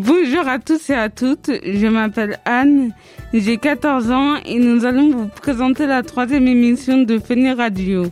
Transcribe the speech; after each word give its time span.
Bonjour 0.00 0.48
à 0.48 0.58
tous 0.58 0.90
et 0.90 0.94
à 0.94 1.08
toutes, 1.08 1.52
je 1.62 1.86
m'appelle 1.86 2.40
Anne, 2.44 2.92
j'ai 3.32 3.58
14 3.58 4.10
ans 4.10 4.34
et 4.44 4.58
nous 4.58 4.84
allons 4.84 5.10
vous 5.10 5.28
présenter 5.28 5.86
la 5.86 6.02
troisième 6.02 6.48
émission 6.48 7.02
de 7.02 7.20
Fenny 7.20 7.52
Radio. 7.52 8.06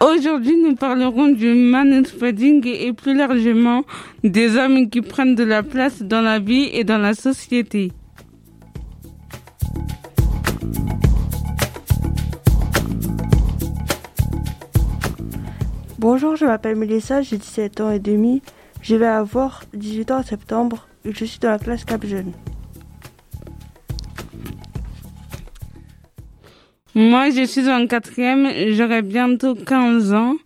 Aujourd'hui, 0.00 0.56
nous 0.56 0.74
parlerons 0.74 1.28
du 1.28 1.52
manspreading 1.52 2.66
et 2.66 2.94
plus 2.94 3.14
largement 3.14 3.84
des 4.24 4.56
hommes 4.56 4.88
qui 4.88 5.02
prennent 5.02 5.34
de 5.34 5.44
la 5.44 5.62
place 5.62 6.00
dans 6.00 6.22
la 6.22 6.38
vie 6.38 6.70
et 6.72 6.84
dans 6.84 6.98
la 6.98 7.12
société. 7.12 7.92
Bonjour, 15.98 16.36
je 16.36 16.44
m'appelle 16.44 16.76
Mélissa, 16.76 17.22
j'ai 17.22 17.38
17 17.38 17.80
ans 17.80 17.90
et 17.90 17.98
demi. 17.98 18.40
Je 18.82 18.94
vais 18.94 19.04
avoir 19.04 19.64
18 19.74 20.12
ans 20.12 20.18
en 20.18 20.22
septembre 20.22 20.86
et 21.04 21.12
je 21.12 21.24
suis 21.24 21.40
dans 21.40 21.50
la 21.50 21.58
classe 21.58 21.84
Cap 21.84 22.06
Jeune. 22.06 22.34
Moi, 26.94 27.30
je 27.30 27.44
suis 27.44 27.68
en 27.68 27.88
quatrième, 27.88 28.48
j'aurai 28.74 29.02
bientôt 29.02 29.56
15 29.56 30.12
ans. 30.12 30.36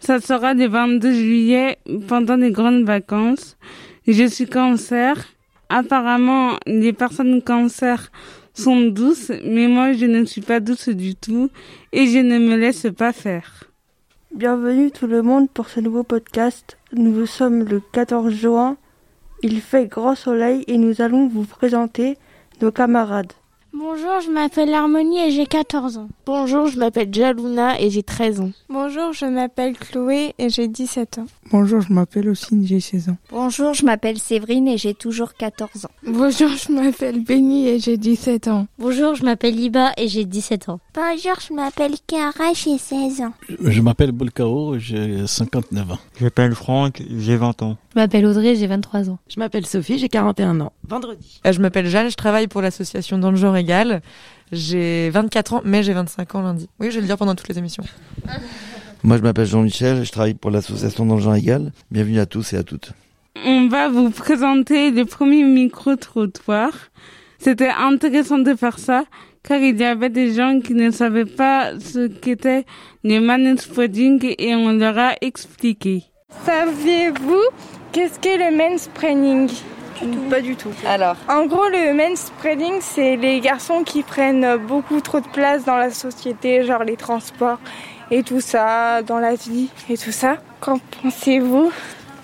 Ça 0.00 0.18
sera 0.18 0.54
le 0.54 0.66
22 0.66 1.12
juillet 1.12 1.78
pendant 2.08 2.34
les 2.34 2.50
grandes 2.50 2.82
vacances. 2.82 3.56
Je 4.08 4.26
suis 4.26 4.46
cancer. 4.46 5.24
Apparemment, 5.68 6.58
les 6.66 6.92
personnes 6.92 7.42
cancer 7.42 8.10
sont 8.54 8.80
douces, 8.80 9.30
mais 9.44 9.68
moi, 9.68 9.92
je 9.92 10.06
ne 10.06 10.24
suis 10.24 10.40
pas 10.40 10.58
douce 10.58 10.88
du 10.88 11.14
tout 11.14 11.48
et 11.92 12.08
je 12.08 12.18
ne 12.18 12.40
me 12.40 12.56
laisse 12.56 12.88
pas 12.98 13.12
faire. 13.12 13.66
Bienvenue 14.36 14.90
tout 14.90 15.06
le 15.06 15.22
monde 15.22 15.48
pour 15.48 15.70
ce 15.70 15.80
nouveau 15.80 16.02
podcast. 16.02 16.76
Nous 16.92 17.24
sommes 17.24 17.64
le 17.64 17.80
14 17.80 18.30
juin. 18.30 18.76
Il 19.42 19.62
fait 19.62 19.86
grand 19.86 20.14
soleil 20.14 20.62
et 20.66 20.76
nous 20.76 21.00
allons 21.00 21.26
vous 21.26 21.46
présenter 21.46 22.18
nos 22.60 22.70
camarades. 22.70 23.32
Bonjour, 23.78 24.22
je 24.24 24.30
m'appelle 24.30 24.72
Harmonie 24.72 25.18
et 25.18 25.30
j'ai 25.30 25.44
14 25.44 25.98
ans. 25.98 26.08
Bonjour, 26.24 26.66
je 26.66 26.78
m'appelle 26.78 27.12
Jaluna 27.12 27.78
et 27.78 27.90
j'ai 27.90 28.02
13 28.02 28.40
ans. 28.40 28.50
Bonjour, 28.70 29.12
je 29.12 29.26
m'appelle 29.26 29.76
Chloé 29.76 30.32
et 30.38 30.48
j'ai 30.48 30.66
17 30.66 31.18
ans. 31.18 31.26
Bonjour, 31.50 31.82
je 31.82 31.92
m'appelle 31.92 32.30
Ossine, 32.30 32.66
j'ai 32.66 32.80
16 32.80 33.10
ans. 33.10 33.18
Bonjour, 33.30 33.74
je 33.74 33.84
m'appelle 33.84 34.18
Séverine 34.18 34.66
et 34.66 34.78
j'ai 34.78 34.94
toujours 34.94 35.34
14 35.34 35.84
ans. 35.84 35.90
Bonjour, 36.06 36.48
je 36.48 36.72
m'appelle 36.72 37.22
Benny 37.22 37.68
et 37.68 37.78
j'ai 37.78 37.98
17 37.98 38.48
ans. 38.48 38.66
Bonjour, 38.78 39.14
je 39.14 39.24
m'appelle 39.24 39.54
Liba 39.54 39.92
et 39.98 40.08
j'ai 40.08 40.24
17 40.24 40.70
ans. 40.70 40.80
Bonjour, 40.94 41.34
je 41.46 41.52
m'appelle 41.52 41.96
Kara, 42.06 42.54
j'ai 42.54 42.78
16 42.78 43.20
ans. 43.20 43.34
Je 43.60 43.80
m'appelle 43.82 44.12
Bolkao, 44.12 44.78
j'ai 44.78 45.26
59 45.26 45.92
ans. 45.92 45.98
Je 46.18 46.24
m'appelle 46.24 46.54
Franck, 46.54 47.02
j'ai 47.18 47.36
20 47.36 47.60
ans. 47.60 47.76
Je 47.96 48.00
m'appelle 48.02 48.26
Audrey, 48.26 48.56
j'ai 48.56 48.66
23 48.66 49.08
ans. 49.08 49.18
Je 49.26 49.40
m'appelle 49.40 49.64
Sophie, 49.64 49.96
j'ai 49.96 50.10
41 50.10 50.60
ans. 50.60 50.74
Vendredi. 50.86 51.40
Euh, 51.46 51.52
je 51.52 51.62
m'appelle 51.62 51.86
Jeanne, 51.86 52.10
je 52.10 52.14
travaille 52.14 52.46
pour 52.46 52.60
l'association 52.60 53.16
Dans 53.16 53.30
le 53.30 53.38
genre 53.38 53.56
égal. 53.56 54.02
J'ai 54.52 55.08
24 55.08 55.54
ans, 55.54 55.62
mais 55.64 55.82
j'ai 55.82 55.94
25 55.94 56.34
ans 56.34 56.42
lundi. 56.42 56.68
Oui, 56.78 56.90
je 56.90 56.96
vais 56.96 57.00
le 57.00 57.06
dire 57.06 57.16
pendant 57.16 57.34
toutes 57.34 57.48
les 57.48 57.56
émissions. 57.56 57.82
Moi, 59.02 59.16
je 59.16 59.22
m'appelle 59.22 59.46
Jean-Michel, 59.46 60.04
je 60.04 60.12
travaille 60.12 60.34
pour 60.34 60.50
l'association 60.50 61.06
Dans 61.06 61.14
le 61.14 61.22
genre 61.22 61.36
égal. 61.36 61.72
Bienvenue 61.90 62.18
à 62.18 62.26
tous 62.26 62.52
et 62.52 62.58
à 62.58 62.62
toutes. 62.62 62.92
On 63.46 63.66
va 63.68 63.88
vous 63.88 64.10
présenter 64.10 64.90
le 64.90 65.06
premier 65.06 65.42
micro-trottoir. 65.42 66.72
C'était 67.38 67.70
intéressant 67.70 68.40
de 68.40 68.54
faire 68.54 68.78
ça, 68.78 69.04
car 69.42 69.58
il 69.60 69.80
y 69.80 69.84
avait 69.84 70.10
des 70.10 70.34
gens 70.34 70.60
qui 70.60 70.74
ne 70.74 70.90
savaient 70.90 71.24
pas 71.24 71.80
ce 71.80 72.08
qu'était 72.08 72.66
le 73.04 73.20
manspreading 73.20 74.34
et 74.36 74.54
on 74.54 74.72
leur 74.72 74.98
a 74.98 75.14
expliqué. 75.22 76.04
Saviez-vous 76.44 77.40
qu'est-ce 77.96 78.18
qu'est 78.18 78.36
le 78.36 78.54
manspreading 78.54 79.48
pas 80.28 80.42
du 80.42 80.56
tout. 80.56 80.68
Alors 80.86 81.16
En 81.26 81.46
gros, 81.46 81.66
le 81.70 81.94
manspreading, 81.94 82.80
c'est 82.82 83.16
les 83.16 83.40
garçons 83.40 83.82
qui 83.82 84.02
prennent 84.02 84.58
beaucoup 84.58 85.00
trop 85.00 85.20
de 85.20 85.26
place 85.28 85.64
dans 85.64 85.78
la 85.78 85.88
société, 85.90 86.64
genre 86.64 86.84
les 86.84 86.98
transports 86.98 87.58
et 88.10 88.22
tout 88.22 88.42
ça, 88.42 89.00
dans 89.00 89.18
la 89.18 89.36
vie 89.36 89.70
et 89.88 89.96
tout 89.96 90.12
ça. 90.12 90.36
Qu'en 90.60 90.78
pensez-vous? 91.02 91.72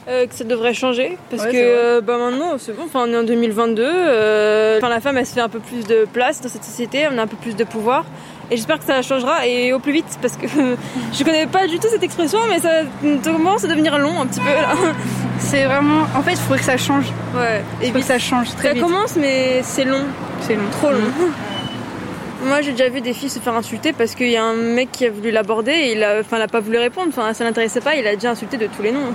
Euh, 0.08 0.26
que 0.26 0.34
ça 0.34 0.44
devrait 0.44 0.74
changer 0.74 1.16
parce 1.30 1.46
que 1.46 1.52
euh, 1.54 2.00
bah 2.00 2.18
maintenant 2.18 2.58
c'est 2.58 2.72
bon 2.72 2.82
enfin 2.86 3.04
on 3.06 3.12
est 3.12 3.16
en 3.16 3.22
2022 3.22 3.84
euh, 3.86 4.78
enfin 4.78 4.88
la 4.88 5.00
femme 5.00 5.16
elle 5.16 5.24
se 5.24 5.34
fait 5.34 5.40
un 5.40 5.48
peu 5.48 5.60
plus 5.60 5.86
de 5.86 6.08
place 6.12 6.40
dans 6.40 6.48
cette 6.48 6.64
société 6.64 7.06
on 7.08 7.18
a 7.18 7.22
un 7.22 7.28
peu 7.28 7.36
plus 7.36 7.54
de 7.54 7.62
pouvoir 7.62 8.04
et 8.50 8.56
j'espère 8.56 8.78
que 8.78 8.84
ça 8.84 9.02
changera 9.02 9.46
et 9.46 9.72
au 9.72 9.78
plus 9.78 9.92
vite 9.92 10.18
parce 10.20 10.36
que 10.36 10.46
je 11.12 11.24
connais 11.24 11.46
pas 11.46 11.66
du 11.66 11.78
tout 11.78 11.88
cette 11.90 12.02
expression 12.02 12.38
mais 12.48 12.58
ça 12.58 12.82
commence 13.24 13.64
à 13.64 13.68
devenir 13.68 13.98
long 13.98 14.20
un 14.20 14.26
petit 14.26 14.40
peu 14.40 14.46
là. 14.46 14.74
C'est 15.38 15.64
vraiment 15.64 16.02
en 16.16 16.22
fait 16.22 16.32
il 16.32 16.38
faudrait 16.38 16.58
que 16.58 16.64
ça 16.64 16.76
change. 16.76 17.06
Ouais. 17.34 17.62
Et 17.82 17.90
puis 17.90 18.02
ça 18.02 18.18
change 18.18 18.54
très 18.54 18.68
ça 18.68 18.74
vite. 18.74 18.82
commence 18.82 19.16
mais 19.16 19.62
c'est 19.64 19.84
long. 19.84 20.04
C'est 20.40 20.54
long. 20.54 20.68
Trop 20.70 20.90
long. 20.90 21.10
Moi 22.44 22.60
j'ai 22.62 22.72
déjà 22.72 22.88
vu 22.88 23.00
des 23.00 23.12
filles 23.12 23.30
se 23.30 23.38
faire 23.38 23.54
insulter 23.54 23.92
parce 23.92 24.14
qu'il 24.14 24.28
y 24.30 24.36
a 24.36 24.44
un 24.44 24.54
mec 24.54 24.90
qui 24.92 25.06
a 25.06 25.10
voulu 25.10 25.30
l'aborder 25.30 25.72
et 25.72 25.92
il 25.92 26.02
a 26.02 26.20
enfin 26.20 26.40
a 26.40 26.48
pas 26.48 26.60
voulu 26.60 26.78
répondre. 26.78 27.08
Enfin 27.10 27.32
ça 27.34 27.44
l'intéressait 27.44 27.80
pas 27.80 27.94
il 27.96 28.06
a 28.06 28.14
déjà 28.14 28.30
insulté 28.30 28.56
de 28.56 28.66
tous 28.66 28.82
les 28.82 28.92
noms. 28.92 29.12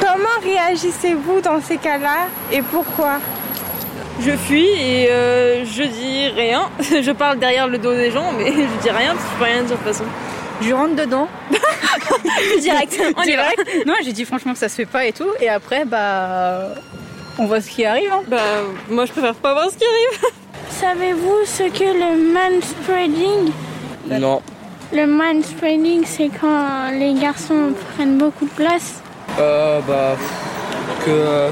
Comment 0.00 0.38
réagissez-vous 0.42 1.40
dans 1.40 1.60
ces 1.60 1.76
cas-là 1.76 2.28
et 2.52 2.62
pourquoi? 2.62 3.18
Je 4.20 4.32
fuis 4.32 4.66
et 4.66 5.10
euh, 5.10 5.64
je 5.64 5.82
dis 5.84 6.28
rien. 6.28 6.68
Je 6.80 7.10
parle 7.12 7.38
derrière 7.38 7.68
le 7.68 7.78
dos 7.78 7.94
des 7.94 8.10
gens, 8.10 8.32
mais 8.36 8.46
je 8.52 8.82
dis 8.82 8.90
rien 8.90 9.14
parce 9.14 9.24
que 9.24 9.30
je 9.32 9.38
peux 9.38 9.44
rien 9.44 9.62
dire 9.62 9.76
de 9.76 9.82
toute 9.82 9.92
façon. 9.92 10.04
Je 10.60 10.72
rentre 10.72 10.96
dedans. 10.96 11.28
direct. 12.60 13.00
On 13.16 13.22
direct. 13.22 13.86
Non, 13.86 13.94
j'ai 14.02 14.12
dit 14.12 14.24
franchement 14.24 14.52
que 14.52 14.58
ça 14.58 14.68
se 14.68 14.74
fait 14.74 14.86
pas 14.86 15.06
et 15.06 15.12
tout. 15.12 15.28
Et 15.40 15.48
après, 15.48 15.84
bah, 15.84 16.74
on 17.38 17.46
voit 17.46 17.60
ce 17.60 17.70
qui 17.70 17.84
arrive. 17.84 18.10
Hein. 18.12 18.22
Bah, 18.26 18.38
moi 18.90 19.06
je 19.06 19.12
préfère 19.12 19.34
pas 19.34 19.52
voir 19.52 19.70
ce 19.70 19.76
qui 19.76 19.84
arrive. 19.84 20.32
Savez-vous 20.70 21.44
ce 21.44 21.62
que 21.64 21.84
le 21.84 22.32
manspreading 22.32 23.52
Non. 24.10 24.42
Le 24.92 25.06
manspreading, 25.06 26.04
c'est 26.06 26.30
quand 26.40 26.90
les 26.92 27.14
garçons 27.14 27.72
prennent 27.94 28.18
beaucoup 28.18 28.46
de 28.46 28.50
place? 28.50 29.02
Euh, 29.38 29.80
bah, 29.86 30.16
que 31.08 31.14
euh, 31.14 31.50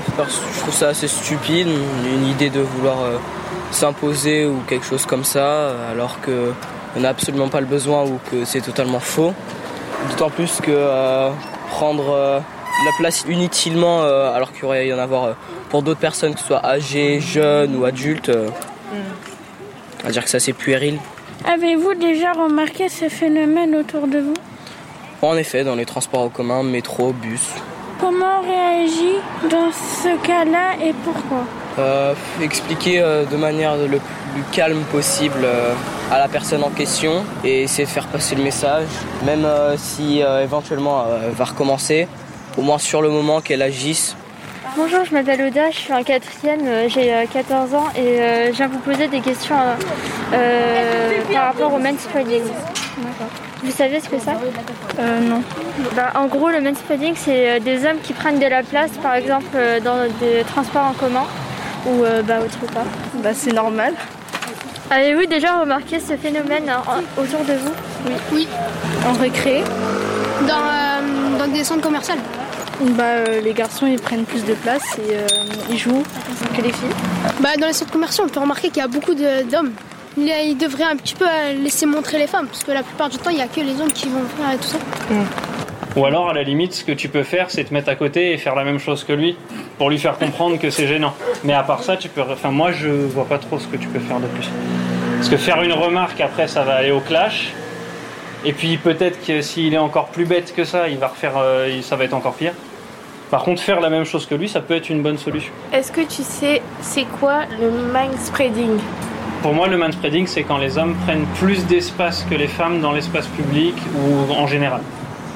je 0.54 0.60
trouve 0.60 0.74
ça 0.74 0.88
assez 0.88 1.08
stupide, 1.08 1.68
une 1.68 2.26
idée 2.26 2.50
de 2.50 2.60
vouloir 2.60 3.00
euh, 3.00 3.16
s'imposer 3.70 4.44
ou 4.44 4.56
quelque 4.68 4.84
chose 4.84 5.06
comme 5.06 5.24
ça, 5.24 5.70
alors 5.90 6.20
que 6.20 6.52
on 6.94 7.00
n'a 7.00 7.08
absolument 7.08 7.48
pas 7.48 7.60
le 7.60 7.66
besoin 7.66 8.04
ou 8.04 8.18
que 8.30 8.44
c'est 8.44 8.60
totalement 8.60 9.00
faux. 9.00 9.32
D'autant 10.10 10.30
plus 10.30 10.60
que 10.60 10.70
euh, 10.70 11.30
prendre 11.70 12.10
euh, 12.10 12.38
la 12.84 12.92
place 12.98 13.24
inutilement, 13.28 14.02
euh, 14.02 14.34
alors 14.34 14.52
qu'il 14.52 14.62
y 14.62 14.64
aurait 14.66 14.88
y 14.88 14.92
en 14.92 14.98
avoir 14.98 15.36
pour 15.70 15.82
d'autres 15.82 16.00
personnes, 16.00 16.34
que 16.34 16.40
ce 16.40 16.46
soit 16.46 16.64
âgées, 16.64 17.20
jeunes 17.20 17.76
ou 17.76 17.84
adultes, 17.86 18.30
on 18.30 20.06
va 20.06 20.10
dire 20.10 20.22
que 20.22 20.28
c'est 20.28 20.36
assez 20.36 20.52
puéril. 20.52 20.98
Avez-vous 21.46 21.94
déjà 21.94 22.32
remarqué 22.32 22.88
ce 22.90 23.08
phénomène 23.08 23.74
autour 23.74 24.06
de 24.06 24.18
vous? 24.18 24.34
En 25.22 25.36
effet, 25.36 25.64
dans 25.64 25.76
les 25.76 25.86
transports 25.86 26.20
en 26.20 26.28
commun, 26.28 26.62
métro, 26.62 27.12
bus. 27.12 27.54
Comment 27.98 28.40
réagit 28.42 29.20
dans 29.50 29.70
ce 29.72 30.16
cas-là 30.26 30.74
et 30.84 30.92
pourquoi 31.04 31.44
Euh, 31.78 32.14
expliquer 32.42 33.00
euh, 33.00 33.24
de 33.24 33.36
manière 33.36 33.76
le 33.76 33.98
plus 33.98 34.42
calme 34.53 34.82
possible 34.92 35.41
euh, 35.44 35.72
à 36.10 36.18
la 36.18 36.28
personne 36.28 36.62
en 36.62 36.71
question 36.71 37.24
et 37.44 37.62
essayer 37.62 37.84
de 37.84 37.91
faire 37.91 38.06
passer 38.06 38.34
le 38.34 38.42
message, 38.42 38.86
même 39.24 39.47
si 39.76 40.21
éventuellement 40.21 41.04
elle 41.24 41.32
va 41.32 41.44
recommencer, 41.47 42.06
au 42.56 42.62
moins 42.62 42.78
sur 42.78 43.03
le 43.03 43.09
moment 43.10 43.41
qu'elle 43.41 43.62
agisse. 43.62 44.16
Bonjour, 44.76 45.04
je 45.04 45.12
m'appelle 45.14 45.40
Oda, 45.42 45.70
je 45.70 45.76
suis 45.76 45.92
en 45.92 46.02
quatrième, 46.02 46.66
euh, 46.66 46.88
j'ai 46.88 47.12
euh, 47.12 47.24
14 47.32 47.74
ans 47.74 47.86
et 47.96 48.20
euh, 48.20 48.46
je 48.48 48.56
viens 48.56 48.68
vous 48.68 48.78
poser 48.78 49.08
des 49.08 49.20
questions 49.20 49.56
euh, 49.58 49.74
euh, 50.34 51.10
par 51.32 51.44
rapport 51.46 51.72
au 51.72 51.78
manspreading. 51.78 52.42
Vous 53.62 53.70
savez 53.70 54.00
ce 54.00 54.08
que 54.08 54.16
c'est 54.22 54.30
Euh, 55.00 55.20
non. 55.20 55.42
Bah, 55.94 56.12
En 56.14 56.26
gros, 56.26 56.48
le 56.50 56.60
manspreading, 56.60 57.14
c'est 57.16 57.50
euh, 57.56 57.58
des 57.58 57.86
hommes 57.86 57.98
qui 58.02 58.12
prennent 58.12 58.38
de 58.38 58.46
la 58.46 58.62
place, 58.62 58.90
par 59.02 59.14
exemple 59.14 59.46
euh, 59.54 59.80
dans 59.80 59.96
des 60.20 60.42
transports 60.44 60.84
en 60.84 60.92
commun 60.92 61.24
ou 61.86 62.02
euh, 62.04 62.22
bah, 62.22 62.38
autre 62.40 62.72
part. 62.72 62.84
Bah, 63.14 63.30
c'est 63.34 63.52
normal. 63.52 63.94
Avez-vous 64.90 65.26
déjà 65.26 65.58
remarqué 65.58 66.00
ce 66.00 66.16
phénomène 66.16 66.68
euh, 66.68 66.90
en- 66.90 67.22
autour 67.22 67.40
de 67.44 67.54
vous? 67.54 67.72
Oui. 68.06 68.12
Oui. 68.32 68.48
En 69.08 69.12
récré. 69.14 69.62
Dans, 70.42 70.54
euh, 70.54 71.38
dans 71.38 71.48
des 71.48 71.64
centres 71.64 71.80
commerciaux. 71.82 72.14
Bah, 72.80 73.04
euh, 73.04 73.40
les 73.40 73.54
garçons 73.54 73.86
ils 73.86 73.98
prennent 73.98 74.24
plus 74.24 74.44
de 74.44 74.52
place 74.54 74.98
et 74.98 75.14
euh, 75.14 75.26
ils 75.70 75.78
jouent 75.78 76.02
que 76.54 76.62
les 76.62 76.72
filles. 76.72 76.88
Bah, 77.40 77.50
dans 77.58 77.66
les 77.66 77.72
centres 77.72 77.90
commerciaux, 77.92 78.24
on 78.26 78.28
peut 78.28 78.40
remarquer 78.40 78.68
qu'il 78.68 78.78
y 78.78 78.84
a 78.84 78.88
beaucoup 78.88 79.14
d'hommes. 79.14 79.72
Il, 80.18 80.30
il 80.46 80.56
devrait 80.56 80.84
un 80.84 80.96
petit 80.96 81.14
peu 81.14 81.26
euh, 81.26 81.54
laisser 81.54 81.86
montrer 81.86 82.18
les 82.18 82.26
femmes, 82.26 82.46
parce 82.46 82.64
que 82.64 82.72
la 82.72 82.82
plupart 82.82 83.08
du 83.08 83.18
temps, 83.18 83.30
il 83.30 83.36
n'y 83.36 83.42
a 83.42 83.48
que 83.48 83.60
les 83.60 83.80
hommes 83.80 83.92
qui 83.92 84.08
vont 84.08 84.24
faire 84.36 84.52
et 84.52 84.56
tout 84.56 84.64
ça. 84.64 84.78
Ou 85.96 86.04
alors, 86.04 86.28
à 86.28 86.34
la 86.34 86.42
limite, 86.42 86.74
ce 86.74 86.84
que 86.84 86.92
tu 86.92 87.08
peux 87.08 87.22
faire, 87.22 87.50
c'est 87.50 87.64
te 87.64 87.72
mettre 87.72 87.88
à 87.88 87.94
côté 87.94 88.32
et 88.32 88.38
faire 88.38 88.54
la 88.54 88.64
même 88.64 88.78
chose 88.78 89.04
que 89.04 89.14
lui, 89.14 89.36
pour 89.78 89.88
lui 89.88 89.98
faire 89.98 90.18
comprendre 90.18 90.58
que 90.58 90.68
c'est 90.68 90.86
gênant. 90.86 91.14
Mais 91.44 91.54
à 91.54 91.62
part 91.62 91.82
ça, 91.82 91.96
tu 91.96 92.10
peux. 92.10 92.20
Enfin, 92.20 92.50
moi, 92.50 92.72
je 92.72 92.88
vois 92.88 93.24
pas 93.24 93.38
trop 93.38 93.58
ce 93.58 93.66
que 93.66 93.78
tu 93.78 93.88
peux 93.88 94.00
faire 94.00 94.20
de 94.20 94.26
plus. 94.26 94.48
Parce 95.16 95.30
que 95.30 95.38
faire 95.38 95.62
une 95.62 95.72
remarque, 95.72 96.20
après, 96.20 96.46
ça 96.48 96.62
va 96.62 96.74
aller 96.74 96.90
au 96.90 97.00
clash. 97.00 97.54
Et 98.44 98.52
puis 98.52 98.76
peut-être 98.76 99.24
que 99.26 99.40
s'il 99.40 99.74
est 99.74 99.78
encore 99.78 100.06
plus 100.06 100.24
bête 100.24 100.54
que 100.54 100.64
ça, 100.64 100.88
il 100.88 100.98
va 100.98 101.08
refaire, 101.08 101.32
euh, 101.36 101.80
ça 101.82 101.96
va 101.96 102.04
être 102.04 102.14
encore 102.14 102.34
pire. 102.34 102.52
Par 103.30 103.42
contre, 103.42 103.60
faire 103.60 103.80
la 103.80 103.90
même 103.90 104.04
chose 104.04 104.24
que 104.24 104.36
lui, 104.36 104.48
ça 104.48 104.60
peut 104.60 104.74
être 104.74 104.88
une 104.88 105.02
bonne 105.02 105.18
solution. 105.18 105.52
Est-ce 105.72 105.90
que 105.90 106.02
tu 106.02 106.22
sais 106.22 106.62
c'est 106.80 107.06
quoi 107.18 107.40
le 107.60 107.70
mind 107.70 108.16
spreading 108.20 108.78
Pour 109.42 109.52
moi, 109.52 109.66
le 109.66 109.76
manspreading, 109.76 110.26
c'est 110.28 110.44
quand 110.44 110.58
les 110.58 110.78
hommes 110.78 110.94
prennent 111.06 111.26
plus 111.34 111.66
d'espace 111.66 112.24
que 112.30 112.36
les 112.36 112.46
femmes 112.46 112.80
dans 112.80 112.92
l'espace 112.92 113.26
public 113.26 113.74
ou 113.96 114.32
en 114.32 114.46
général. 114.46 114.80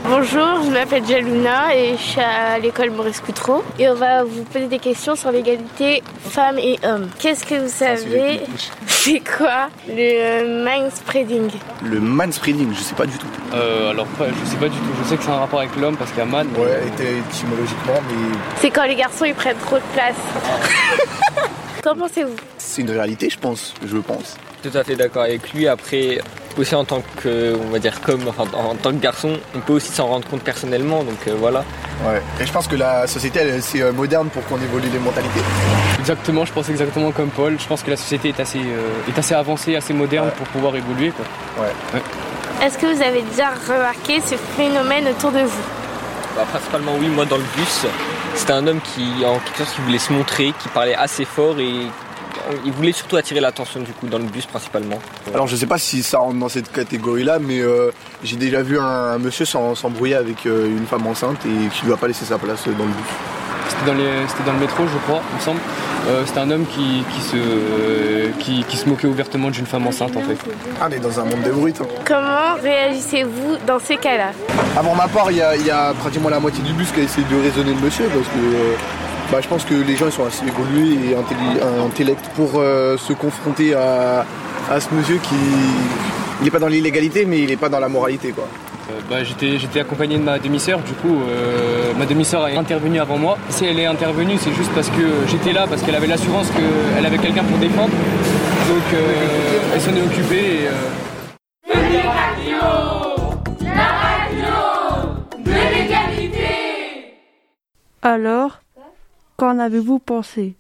Bonjour, 0.05 0.63
je 0.65 0.71
m'appelle 0.71 1.05
Jaluna 1.07 1.75
et 1.77 1.97
je 1.97 2.03
suis 2.03 2.21
à 2.21 2.59
l'école 2.59 2.91
Maurice 2.91 3.21
Coutreau 3.21 3.63
et 3.79 3.89
on 3.89 3.95
va 3.95 4.25
vous 4.25 4.45
poser 4.45 4.67
des 4.67 4.79
questions 4.79 5.15
sur 5.15 5.31
l'égalité 5.31 6.03
femmes 6.25 6.59
et 6.59 6.79
hommes. 6.85 7.09
Qu'est-ce 7.19 7.45
que 7.45 7.55
vous 7.57 7.69
savez 7.69 8.41
C'est 8.87 9.21
quoi 9.21 9.69
le 9.87 9.95
euh, 9.99 10.65
mind 10.65 10.91
spreading 10.93 11.51
Le 11.85 12.01
man 12.01 12.33
spreading, 12.33 12.73
je 12.75 12.81
sais 12.81 12.95
pas 12.95 13.07
du 13.07 13.17
tout. 13.19 13.27
Euh, 13.55 13.91
alors 13.91 14.07
je 14.19 14.51
sais 14.51 14.57
pas 14.57 14.69
du 14.69 14.77
tout. 14.79 14.91
Je 15.03 15.09
sais 15.09 15.17
que 15.17 15.23
c'est 15.23 15.31
un 15.31 15.39
rapport 15.39 15.61
avec 15.61 15.77
l'homme 15.77 15.97
parce 15.97 16.11
qu'il 16.11 16.21
y 16.21 16.23
a 16.23 16.27
man. 16.27 16.49
Ouais, 16.57 16.81
étymologiquement, 16.89 18.01
mais 18.09 18.39
C'est 18.61 18.71
quand 18.71 18.85
les 18.85 18.97
garçons 18.97 19.27
ils 19.27 19.35
prennent 19.35 19.59
trop 19.59 19.77
de 19.77 19.83
place. 19.93 20.17
Qu'en 21.85 21.95
pensez-vous? 21.95 22.37
C'est 22.59 22.83
une 22.83 22.91
réalité, 22.91 23.29
je 23.31 23.39
pense. 23.39 23.75
Je 23.87 23.99
pense. 23.99 24.37
Tout 24.63 24.77
à 24.77 24.85
fait 24.85 24.95
d'accord 24.95 25.23
avec 25.23 25.53
lui. 25.55 25.67
Après, 25.67 26.21
aussi 26.59 26.75
en 26.75 26.85
tant 26.85 27.03
que, 27.23 27.57
on 27.67 27.71
va 27.71 27.79
dire 27.79 28.01
comme, 28.03 28.29
enfin, 28.29 28.45
en 28.55 28.75
tant 28.75 28.91
que 28.91 28.99
garçon, 28.99 29.39
on 29.55 29.61
peut 29.61 29.73
aussi 29.75 29.91
s'en 29.91 30.07
rendre 30.09 30.29
compte 30.29 30.43
personnellement. 30.43 31.03
Donc 31.03 31.19
euh, 31.27 31.35
voilà. 31.39 31.65
Ouais. 32.07 32.21
Et 32.41 32.47
je 32.47 32.53
pense 32.53 32.67
que 32.67 32.77
la 32.77 33.07
société, 33.07 33.41
elle, 33.41 33.63
c'est 33.63 33.81
euh, 33.81 33.93
moderne 33.93 34.29
pour 34.29 34.45
qu'on 34.47 34.61
évolue 34.61 34.89
les 34.93 34.99
mentalités. 34.99 35.41
Exactement, 35.99 36.45
je 36.45 36.53
pense 36.53 36.69
exactement 36.69 37.11
comme 37.11 37.31
Paul. 37.31 37.59
Je 37.59 37.67
pense 37.67 37.83
que 37.83 37.91
la 37.91 37.97
société 37.97 38.29
est 38.31 38.41
assez, 38.41 38.59
euh, 38.59 39.09
est 39.09 39.19
assez 39.19 39.35
avancée, 39.35 39.77
assez 39.77 39.95
moderne 39.95 40.31
pour 40.37 40.47
pouvoir 40.49 40.77
évoluer. 40.77 41.11
Quoi. 41.11 41.65
Ouais. 41.65 42.03
Est-ce 42.63 42.77
que 42.77 42.95
vous 42.95 43.03
avez 43.03 43.23
déjà 43.23 43.51
remarqué 43.67 44.21
ce 44.21 44.35
phénomène 44.57 45.09
autour 45.09 45.33
de 45.33 45.41
vous? 45.41 45.63
Bah, 46.37 46.45
principalement 46.51 46.93
oui, 47.01 47.09
moi 47.09 47.25
dans 47.25 47.39
le 47.39 47.45
bus, 47.57 47.87
c'était 48.35 48.53
un 48.53 48.67
homme 48.67 48.81
qui, 48.81 49.25
en 49.25 49.39
quelque 49.39 49.59
sorte, 49.59 49.75
qui 49.75 49.81
voulait 49.81 49.99
se 49.99 50.13
montrer, 50.13 50.53
qui 50.63 50.69
parlait 50.69 50.95
assez 50.95 51.25
fort 51.25 51.59
et 51.59 51.87
il 52.65 52.73
voulait 52.73 52.93
surtout 52.93 53.17
attirer 53.17 53.41
l'attention 53.41 53.81
du 53.81 53.93
coup 53.93 54.07
dans 54.07 54.19
le 54.19 54.25
bus 54.25 54.47
principalement. 54.47 54.99
Alors 55.35 55.47
je 55.47 55.57
sais 55.57 55.67
pas 55.67 55.79
si 55.79 56.03
ça 56.03 56.19
rentre 56.19 56.39
dans 56.39 56.49
cette 56.49 56.71
catégorie-là, 56.73 57.39
mais 57.39 57.61
euh, 57.61 57.91
j'ai 58.25 58.37
déjà 58.37 58.63
vu 58.63 58.79
un, 58.79 58.83
un 58.85 59.19
monsieur 59.19 59.45
s'embrouiller 59.45 60.15
avec 60.17 60.47
euh, 60.47 60.67
une 60.69 60.87
femme 60.87 61.07
enceinte 61.07 61.39
et 61.47 61.69
qui 61.69 61.87
lui 61.87 61.93
a 61.93 61.97
pas 61.97 62.07
laissé 62.09 62.25
sa 62.25 62.39
place 62.39 62.65
dans 62.67 62.85
le 62.85 62.91
bus. 62.91 63.05
C'était 63.69 63.87
dans, 63.87 63.95
les- 63.97 64.27
c'était 64.29 64.43
dans 64.45 64.53
le 64.53 64.59
métro, 64.59 64.83
je 64.87 64.99
crois, 65.07 65.21
il 65.33 65.37
me 65.37 65.41
semble. 65.41 65.61
Euh, 66.09 66.23
c'était 66.27 66.41
un 66.41 66.51
homme 66.51 66.65
qui, 66.67 67.05
qui 67.15 67.21
se, 67.21 67.37
euh, 67.37 68.31
qui, 68.41 68.65
qui 68.65 68.77
se 68.77 68.89
moquait 68.89 69.07
ouvertement 69.07 69.51
d'une 69.51 69.67
femme 69.67 69.87
enceinte 69.87 70.17
en 70.17 70.23
fait. 70.23 70.37
Ah, 70.81 70.89
est 70.95 70.99
dans 70.99 71.21
un 71.21 71.25
monde 71.25 71.43
de 71.43 71.51
hein. 71.83 71.87
Comment 72.07 72.55
réagissez-vous 72.61 73.59
dans 73.67 73.79
ces 73.79 73.97
cas-là? 73.99 74.33
À 74.77 74.83
pour 74.83 74.97
ma 74.97 75.07
part, 75.09 75.31
il 75.31 75.37
y, 75.37 75.67
y 75.67 75.71
a 75.71 75.93
pratiquement 75.95 76.31
la 76.31 76.41
moitié 76.41 76.65
du 76.65 76.73
bus 76.73 76.91
qui 76.91 77.01
a 77.01 77.03
essayé 77.05 77.27
de 77.31 77.41
raisonner 77.43 77.75
le 77.75 77.81
monsieur 77.81 78.07
parce 78.07 78.27
que 78.27 78.39
euh, 78.39 78.75
bah, 79.31 79.39
je 79.41 79.49
pense 79.49 79.65
que 79.65 79.75
les 79.75 79.97
gens 79.97 80.07
ils 80.07 80.13
sont 80.13 80.25
assez 80.25 80.45
évolués 80.47 81.11
et 81.11 81.15
euh, 81.15 81.85
intellects 81.87 82.29
pour 82.35 82.53
euh, 82.57 82.97
se 82.97 83.13
confronter 83.13 83.75
à, 83.75 84.25
à 84.71 84.81
ce 84.81 84.93
monsieur 84.95 85.17
qui. 85.19 85.35
Il 86.41 86.45
n'est 86.45 86.51
pas 86.51 86.59
dans 86.59 86.69
l'illégalité, 86.69 87.27
mais 87.27 87.41
il 87.41 87.49
n'est 87.49 87.57
pas 87.57 87.69
dans 87.69 87.81
la 87.81 87.89
moralité. 87.89 88.31
quoi. 88.33 88.45
Euh, 88.91 89.01
bah, 89.11 89.23
j'étais, 89.23 89.59
j'étais 89.59 89.81
accompagné 89.81 90.17
de 90.17 90.23
ma 90.23 90.39
demi-sœur, 90.39 90.81
du 90.81 90.93
coup, 90.93 91.15
euh, 91.29 91.93
ma 91.99 92.07
demi-sœur 92.07 92.43
a 92.45 92.47
intervenu 92.49 92.99
avant 92.99 93.19
moi. 93.19 93.37
Si 93.51 93.67
elle 93.67 93.79
est 93.79 93.85
intervenue, 93.87 94.37
c'est 94.39 94.53
juste 94.55 94.71
parce 94.75 94.89
que 94.89 95.29
j'étais 95.29 95.53
là, 95.53 95.67
parce 95.69 95.83
qu'elle 95.83 95.95
avait 95.95 96.07
l'assurance 96.07 96.49
qu'elle 96.51 97.05
avait 97.05 97.19
quelqu'un 97.19 97.45
pour 97.45 97.59
défendre. 97.59 97.91
Donc, 98.69 98.95
euh, 98.95 99.75
elle 99.75 99.81
s'en 99.81 99.95
est 99.95 100.03
occupée. 100.03 100.63
Et, 100.63 100.67
euh, 100.67 101.77
Alors, 108.03 108.63
qu'en 109.41 109.59
avez-vous 109.59 109.99
pensé? 109.99 110.55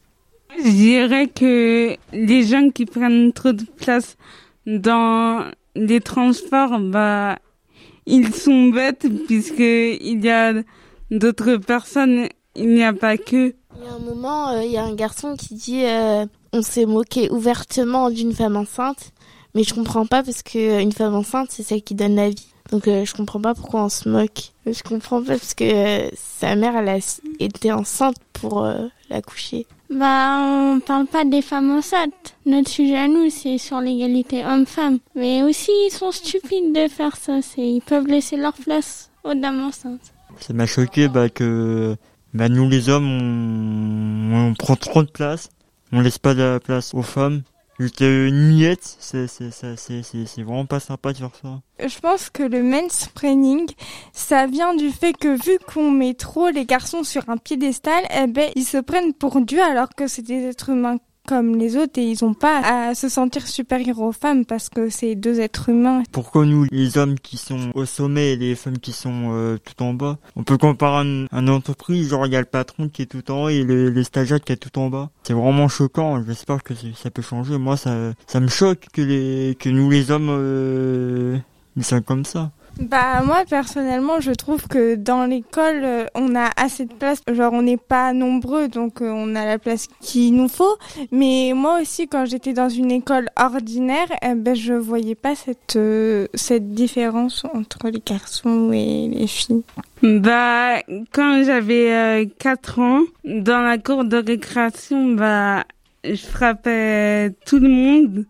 Je 0.56 0.70
dirais 0.70 1.28
que 1.28 1.96
les 2.14 2.42
gens 2.44 2.70
qui 2.70 2.86
prennent 2.86 3.30
trop 3.34 3.52
de 3.52 3.64
place 3.76 4.16
dans 4.66 5.44
les 5.74 6.00
transports, 6.00 6.80
bah, 6.80 7.38
ils 8.06 8.34
sont 8.34 8.70
bêtes 8.70 9.06
puisque 9.26 9.58
il 9.58 10.24
y 10.24 10.30
a 10.30 10.54
d'autres 11.10 11.56
personnes, 11.56 12.28
il 12.56 12.70
n'y 12.70 12.82
a 12.82 12.94
pas 12.94 13.18
que. 13.18 13.54
Il 13.76 13.84
y 13.84 13.88
a 13.88 13.92
un 13.92 13.98
moment, 13.98 14.48
euh, 14.48 14.64
il 14.64 14.72
y 14.72 14.78
a 14.78 14.84
un 14.84 14.94
garçon 14.94 15.36
qui 15.36 15.54
dit 15.54 15.84
euh, 15.84 16.24
on 16.54 16.62
s'est 16.62 16.86
moqué 16.86 17.30
ouvertement 17.30 18.10
d'une 18.10 18.32
femme 18.32 18.56
enceinte, 18.56 19.12
mais 19.54 19.62
je 19.62 19.74
comprends 19.74 20.06
pas 20.06 20.22
parce 20.22 20.42
que 20.42 20.58
euh, 20.58 20.80
une 20.80 20.92
femme 20.92 21.14
enceinte 21.14 21.48
c'est 21.50 21.62
celle 21.62 21.82
qui 21.82 21.94
donne 21.94 22.16
la 22.16 22.30
vie. 22.30 22.49
Donc 22.70 22.86
euh, 22.86 23.04
je 23.04 23.14
comprends 23.14 23.40
pas 23.40 23.54
pourquoi 23.54 23.84
on 23.84 23.88
se 23.88 24.08
moque. 24.08 24.52
Je 24.64 24.82
comprends 24.82 25.22
pas 25.22 25.34
parce 25.34 25.54
que 25.54 25.64
euh, 25.64 26.10
sa 26.14 26.54
mère 26.54 26.76
elle 26.76 26.88
a 26.88 26.98
été 27.40 27.72
enceinte 27.72 28.16
pour 28.32 28.64
euh, 28.64 28.86
l'accoucher. 29.08 29.66
Bah, 29.90 30.38
on 30.40 30.78
parle 30.78 31.06
pas 31.06 31.24
des 31.24 31.42
femmes 31.42 31.70
enceintes. 31.70 32.36
Notre 32.46 32.70
sujet 32.70 32.96
à 32.96 33.08
nous, 33.08 33.28
c'est 33.28 33.58
sur 33.58 33.80
l'égalité 33.80 34.44
homme-femme. 34.44 34.98
Mais 35.16 35.42
aussi, 35.42 35.72
ils 35.86 35.90
sont 35.90 36.12
stupides 36.12 36.72
de 36.72 36.86
faire 36.86 37.16
ça. 37.16 37.42
C'est, 37.42 37.66
ils 37.66 37.80
peuvent 37.80 38.06
laisser 38.06 38.36
leur 38.36 38.52
place 38.52 39.10
aux 39.24 39.34
dames 39.34 39.64
enceintes. 39.64 40.12
Ça 40.38 40.52
m'a 40.52 40.66
choqué 40.66 41.08
bah, 41.08 41.28
que 41.28 41.96
bah, 42.34 42.48
nous 42.48 42.68
les 42.68 42.88
hommes, 42.88 43.10
on, 43.10 44.50
on 44.50 44.54
prend 44.54 44.76
trop 44.76 45.02
de 45.02 45.10
place. 45.10 45.48
On 45.90 46.00
laisse 46.02 46.18
pas 46.18 46.34
de 46.34 46.42
la 46.42 46.60
place 46.60 46.94
aux 46.94 47.02
femmes. 47.02 47.42
Une 47.80 48.54
miette, 48.54 48.96
c'est 49.00 49.24
vraiment 50.36 50.66
pas 50.66 50.80
sympa 50.80 51.14
de 51.14 51.18
faire 51.18 51.30
ça. 51.40 51.62
Je 51.88 51.98
pense 51.98 52.28
que 52.28 52.42
le 52.42 52.62
mansplaining, 52.62 53.66
ça 54.12 54.46
vient 54.46 54.74
du 54.74 54.90
fait 54.90 55.14
que 55.14 55.42
vu 55.42 55.58
qu'on 55.66 55.90
met 55.90 56.12
trop 56.12 56.50
les 56.50 56.66
garçons 56.66 57.04
sur 57.04 57.30
un 57.30 57.38
piédestal, 57.38 58.04
eh 58.14 58.26
ben, 58.26 58.50
ils 58.54 58.66
se 58.66 58.76
prennent 58.76 59.14
pour 59.14 59.40
dieux 59.40 59.62
alors 59.62 59.88
que 59.96 60.08
c'est 60.08 60.20
des 60.20 60.44
êtres 60.44 60.68
humains 60.68 60.98
comme 61.26 61.56
les 61.56 61.76
autres 61.76 61.98
et 61.98 62.04
ils 62.04 62.24
ont 62.24 62.34
pas 62.34 62.60
à 62.88 62.94
se 62.94 63.08
sentir 63.08 63.46
supérieurs 63.46 64.00
aux 64.00 64.12
femmes 64.12 64.44
parce 64.44 64.68
que 64.68 64.88
c'est 64.88 65.14
deux 65.14 65.40
êtres 65.40 65.68
humains. 65.68 66.02
Pourquoi 66.12 66.44
nous, 66.46 66.66
les 66.70 66.98
hommes 66.98 67.18
qui 67.18 67.36
sont 67.36 67.70
au 67.74 67.84
sommet 67.84 68.32
et 68.32 68.36
les 68.36 68.54
femmes 68.54 68.78
qui 68.78 68.92
sont 68.92 69.30
euh, 69.32 69.58
tout 69.58 69.82
en 69.82 69.94
bas 69.94 70.18
On 70.36 70.42
peut 70.42 70.58
comparer 70.58 71.04
une, 71.06 71.28
une 71.32 71.50
entreprise, 71.50 72.10
genre 72.10 72.26
il 72.26 72.32
y 72.32 72.36
a 72.36 72.40
le 72.40 72.46
patron 72.46 72.88
qui 72.88 73.02
est 73.02 73.06
tout 73.06 73.30
en 73.30 73.44
haut 73.44 73.48
et 73.48 73.64
les, 73.64 73.90
les 73.90 74.04
stagiaires 74.04 74.40
qui 74.40 74.52
est 74.52 74.56
tout 74.56 74.78
en 74.78 74.88
bas. 74.90 75.10
C'est 75.22 75.34
vraiment 75.34 75.68
choquant. 75.68 76.22
J'espère 76.24 76.62
que 76.62 76.74
ça 76.96 77.10
peut 77.10 77.22
changer. 77.22 77.58
Moi, 77.58 77.76
ça, 77.76 78.12
ça 78.26 78.40
me 78.40 78.48
choque 78.48 78.86
que 78.92 79.02
les, 79.02 79.56
que 79.58 79.68
nous 79.68 79.90
les 79.90 80.10
hommes, 80.10 80.28
euh, 80.30 81.38
ils 81.76 81.84
sont 81.84 82.00
comme 82.02 82.24
ça. 82.24 82.50
Bah 82.78 83.22
moi 83.22 83.44
personnellement 83.48 84.20
je 84.20 84.32
trouve 84.32 84.66
que 84.66 84.94
dans 84.94 85.26
l'école 85.26 85.82
euh, 85.84 86.06
on 86.14 86.34
a 86.34 86.50
assez 86.56 86.86
de 86.86 86.94
place 86.94 87.20
genre 87.30 87.52
on 87.52 87.62
n'est 87.62 87.76
pas 87.76 88.12
nombreux 88.12 88.68
donc 88.68 89.02
euh, 89.02 89.10
on 89.10 89.34
a 89.34 89.44
la 89.44 89.58
place 89.58 89.86
qu'il 90.00 90.34
nous 90.34 90.48
faut 90.48 90.76
mais 91.12 91.52
moi 91.54 91.80
aussi 91.80 92.08
quand 92.08 92.24
j'étais 92.24 92.52
dans 92.52 92.68
une 92.68 92.90
école 92.90 93.28
ordinaire 93.36 94.06
eh 94.22 94.34
ben 94.34 94.54
je 94.54 94.72
voyais 94.72 95.14
pas 95.14 95.34
cette 95.34 95.76
euh, 95.76 96.26
cette 96.34 96.74
différence 96.74 97.44
entre 97.54 97.88
les 97.88 98.02
garçons 98.04 98.72
et 98.72 99.08
les 99.08 99.26
filles. 99.26 99.62
Bah, 100.02 100.80
quand 101.12 101.42
j'avais 101.44 101.92
euh, 101.92 102.24
4 102.38 102.78
ans, 102.78 103.02
dans 103.24 103.60
la 103.60 103.78
cour 103.78 104.04
de 104.04 104.16
récréation, 104.16 105.14
bah, 105.14 105.64
je 106.04 106.16
frappais 106.16 107.30
tout 107.46 107.58
le 107.58 107.68
monde, 107.68 108.24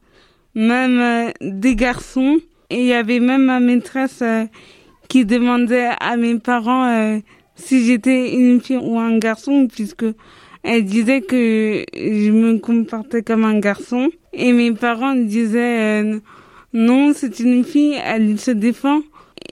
même 0.55 1.33
des 1.41 1.77
garçons. 1.77 2.39
Et 2.71 2.81
il 2.81 2.87
y 2.87 2.93
avait 2.93 3.21
même 3.21 3.45
ma 3.45 3.61
maîtresse 3.61 4.23
euh, 4.23 4.45
qui 5.09 5.25
demandait 5.25 5.91
à 6.01 6.17
mes 6.17 6.39
parents 6.39 6.85
euh, 6.85 7.19
si 7.57 7.85
j'étais 7.85 8.33
une 8.35 8.61
fille 8.61 8.79
ou 8.81 8.99
un 8.99 9.19
garçon, 9.19 9.67
puisque 9.67 10.05
elle 10.63 10.85
disait 10.85 11.21
que 11.21 11.85
je 11.95 12.31
me 12.31 12.59
comportais 12.59 13.23
comme 13.23 13.45
un 13.45 13.59
garçon. 13.59 14.11
Et 14.33 14.53
mes 14.53 14.73
parents 14.73 15.15
disaient 15.15 16.03
euh, 16.03 16.21
non, 16.73 17.13
c'est 17.15 17.41
une 17.41 17.65
fille, 17.65 17.97
elle 18.05 18.39
se 18.39 18.53
défend 18.53 19.03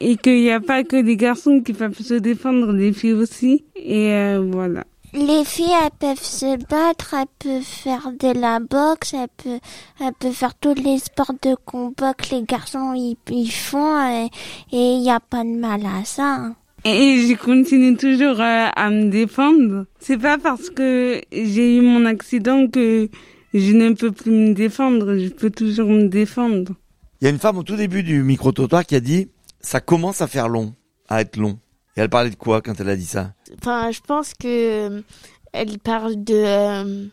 et 0.00 0.16
qu'il 0.16 0.40
n'y 0.40 0.50
a 0.50 0.60
pas 0.60 0.84
que 0.84 0.96
les 0.96 1.16
garçons 1.16 1.60
qui 1.60 1.72
peuvent 1.72 1.98
se 1.98 2.14
défendre, 2.14 2.72
les 2.72 2.92
filles 2.92 3.14
aussi. 3.14 3.64
Et 3.74 4.12
euh, 4.12 4.40
voilà. 4.52 4.84
Les 5.14 5.44
filles, 5.44 5.72
elles 5.82 5.90
peuvent 5.98 6.22
se 6.22 6.56
battre, 6.68 7.14
elles 7.14 7.26
peuvent 7.38 7.62
faire 7.62 8.12
de 8.12 8.38
la 8.38 8.60
boxe, 8.60 9.14
elles 9.14 9.28
peuvent, 9.42 9.60
elles 10.00 10.12
peuvent 10.18 10.32
faire 10.32 10.54
tous 10.54 10.74
les 10.74 10.98
sports 10.98 11.32
de 11.42 11.54
combat 11.64 12.12
que 12.14 12.34
les 12.34 12.42
garçons 12.42 12.92
ils, 12.94 13.16
ils 13.30 13.50
font 13.50 13.98
et 14.10 14.28
il 14.70 15.00
n'y 15.00 15.10
a 15.10 15.18
pas 15.20 15.44
de 15.44 15.48
mal 15.58 15.80
à 15.86 16.04
ça. 16.04 16.34
hein. 16.34 16.56
Et 16.84 17.26
je 17.26 17.34
continue 17.34 17.96
toujours 17.96 18.40
à 18.40 18.90
me 18.90 19.10
défendre. 19.10 19.86
C'est 19.98 20.18
pas 20.18 20.38
parce 20.38 20.70
que 20.70 21.20
j'ai 21.32 21.76
eu 21.76 21.80
mon 21.80 22.04
accident 22.04 22.68
que 22.68 23.08
je 23.52 23.72
ne 23.72 23.94
peux 23.94 24.12
plus 24.12 24.30
me 24.30 24.54
défendre. 24.54 25.16
Je 25.16 25.28
peux 25.28 25.50
toujours 25.50 25.88
me 25.88 26.06
défendre. 26.06 26.72
Il 27.20 27.24
y 27.24 27.26
a 27.26 27.30
une 27.30 27.38
femme 27.38 27.58
au 27.58 27.64
tout 27.64 27.74
début 27.76 28.02
du 28.04 28.22
micro-trottoir 28.22 28.86
qui 28.86 28.94
a 28.94 29.00
dit 29.00 29.28
ça 29.60 29.80
commence 29.80 30.20
à 30.20 30.28
faire 30.28 30.48
long, 30.48 30.72
à 31.08 31.20
être 31.22 31.36
long. 31.36 31.58
Et 31.98 32.00
elle 32.00 32.08
parlait 32.08 32.30
de 32.30 32.36
quoi 32.36 32.62
quand 32.62 32.78
elle 32.78 32.90
a 32.90 32.96
dit 32.96 33.04
ça 33.04 33.32
Enfin, 33.60 33.90
je 33.90 34.00
pense 34.00 34.32
que 34.32 34.46
euh, 34.46 35.02
elle 35.52 35.80
parle 35.80 36.22
de 36.22 36.32
euh, 36.32 37.06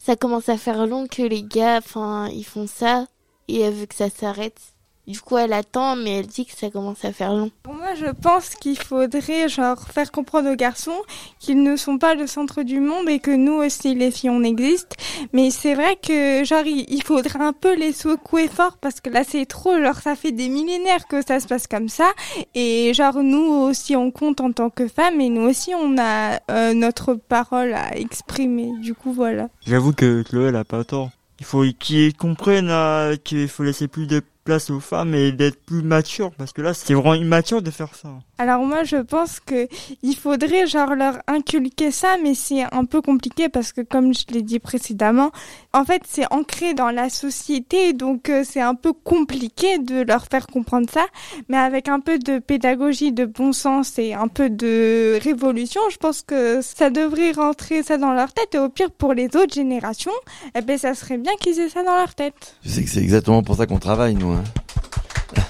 ça 0.00 0.14
commence 0.14 0.48
à 0.48 0.56
faire 0.56 0.86
long 0.86 1.08
que 1.08 1.22
les 1.22 1.42
gars, 1.42 1.78
enfin, 1.78 2.28
ils 2.28 2.44
font 2.44 2.68
ça 2.68 3.08
et 3.48 3.60
elle 3.60 3.74
veut 3.74 3.86
que 3.86 3.96
ça 3.96 4.08
s'arrête. 4.08 4.60
Du 5.08 5.20
coup, 5.22 5.38
elle 5.38 5.54
attend, 5.54 5.96
mais 5.96 6.18
elle 6.18 6.26
dit 6.26 6.44
que 6.44 6.54
ça 6.54 6.68
commence 6.70 7.02
à 7.04 7.12
faire 7.14 7.32
long. 7.32 7.50
Pour 7.62 7.72
moi, 7.72 7.94
je 7.94 8.10
pense 8.10 8.50
qu'il 8.50 8.78
faudrait 8.78 9.48
genre 9.48 9.80
faire 9.88 10.12
comprendre 10.12 10.52
aux 10.52 10.54
garçons 10.54 11.00
qu'ils 11.40 11.62
ne 11.62 11.76
sont 11.76 11.96
pas 11.96 12.14
le 12.14 12.26
centre 12.26 12.62
du 12.62 12.78
monde 12.78 13.08
et 13.08 13.18
que 13.18 13.30
nous 13.30 13.54
aussi, 13.54 13.94
les 13.94 14.10
filles, 14.10 14.28
on 14.28 14.42
existe. 14.42 14.96
Mais 15.32 15.50
c'est 15.50 15.74
vrai 15.74 15.96
que 15.96 16.44
genre 16.44 16.66
il 16.66 16.84
il 16.88 17.02
faudrait 17.02 17.40
un 17.40 17.52
peu 17.52 17.74
les 17.74 17.92
secouer 17.92 18.48
fort 18.48 18.76
parce 18.78 19.00
que 19.00 19.08
là 19.10 19.22
c'est 19.26 19.46
trop. 19.46 19.80
Genre 19.80 19.96
ça 19.96 20.14
fait 20.14 20.32
des 20.32 20.48
millénaires 20.48 21.06
que 21.06 21.24
ça 21.26 21.40
se 21.40 21.46
passe 21.46 21.66
comme 21.66 21.88
ça 21.88 22.10
et 22.54 22.92
genre 22.92 23.22
nous 23.22 23.50
aussi 23.68 23.96
on 23.96 24.10
compte 24.10 24.40
en 24.40 24.52
tant 24.52 24.68
que 24.68 24.88
femmes 24.88 25.20
et 25.20 25.28
nous 25.28 25.42
aussi 25.42 25.72
on 25.74 25.96
a 25.98 26.40
euh, 26.50 26.74
notre 26.74 27.14
parole 27.14 27.72
à 27.72 27.96
exprimer. 27.96 28.72
Du 28.80 28.94
coup 28.94 29.12
voilà. 29.12 29.48
J'avoue 29.66 29.92
que 29.92 30.22
Chloé, 30.22 30.48
elle 30.48 30.56
a 30.56 30.64
pas 30.64 30.84
tort. 30.84 31.10
Il 31.40 31.46
faut 31.46 31.64
qu'ils 31.78 32.16
comprennent 32.16 32.70
euh, 32.70 33.16
qu'il 33.16 33.48
faut 33.48 33.62
laisser 33.62 33.86
plus 33.86 34.06
de 34.06 34.20
place 34.48 34.70
aux 34.70 34.80
femmes 34.80 35.14
et 35.14 35.30
d'être 35.30 35.62
plus 35.66 35.82
mature 35.82 36.30
parce 36.38 36.54
que 36.54 36.62
là 36.62 36.72
c'est 36.72 36.94
vraiment 36.94 37.12
immature 37.12 37.60
de 37.60 37.70
faire 37.70 37.94
ça. 37.94 38.08
Alors 38.38 38.64
moi 38.64 38.82
je 38.82 38.96
pense 38.96 39.40
que 39.40 39.68
il 40.02 40.16
faudrait 40.16 40.66
genre 40.66 40.94
leur 40.94 41.18
inculquer 41.26 41.90
ça 41.90 42.16
mais 42.22 42.34
c'est 42.34 42.62
un 42.72 42.86
peu 42.86 43.02
compliqué 43.02 43.50
parce 43.50 43.74
que 43.74 43.82
comme 43.82 44.14
je 44.14 44.24
l'ai 44.30 44.40
dit 44.40 44.58
précédemment, 44.58 45.32
en 45.74 45.84
fait 45.84 46.00
c'est 46.08 46.24
ancré 46.32 46.72
dans 46.72 46.90
la 46.90 47.10
société 47.10 47.92
donc 47.92 48.30
euh, 48.30 48.42
c'est 48.42 48.62
un 48.62 48.74
peu 48.74 48.94
compliqué 48.94 49.78
de 49.80 50.00
leur 50.00 50.24
faire 50.24 50.46
comprendre 50.46 50.88
ça 50.90 51.04
mais 51.50 51.58
avec 51.58 51.88
un 51.88 52.00
peu 52.00 52.18
de 52.18 52.38
pédagogie, 52.38 53.12
de 53.12 53.26
bon 53.26 53.52
sens 53.52 53.98
et 53.98 54.14
un 54.14 54.28
peu 54.28 54.48
de 54.48 55.18
révolution, 55.22 55.82
je 55.90 55.98
pense 55.98 56.22
que 56.22 56.62
ça 56.62 56.88
devrait 56.88 57.32
rentrer 57.32 57.82
ça 57.82 57.98
dans 57.98 58.14
leur 58.14 58.32
tête 58.32 58.54
et 58.54 58.58
au 58.58 58.70
pire 58.70 58.92
pour 58.92 59.12
les 59.12 59.26
autres 59.36 59.52
générations, 59.52 60.18
eh 60.54 60.62
ben 60.62 60.78
ça 60.78 60.94
serait 60.94 61.18
bien 61.18 61.32
qu'ils 61.38 61.60
aient 61.60 61.68
ça 61.68 61.82
dans 61.82 61.96
leur 61.96 62.14
tête. 62.14 62.56
Je 62.64 62.70
sais 62.70 62.82
que 62.82 62.88
c'est 62.88 63.02
exactement 63.02 63.42
pour 63.42 63.56
ça 63.56 63.66
qu'on 63.66 63.78
travaille, 63.78 64.14
nous. 64.14 64.37
Hein. 64.38 65.42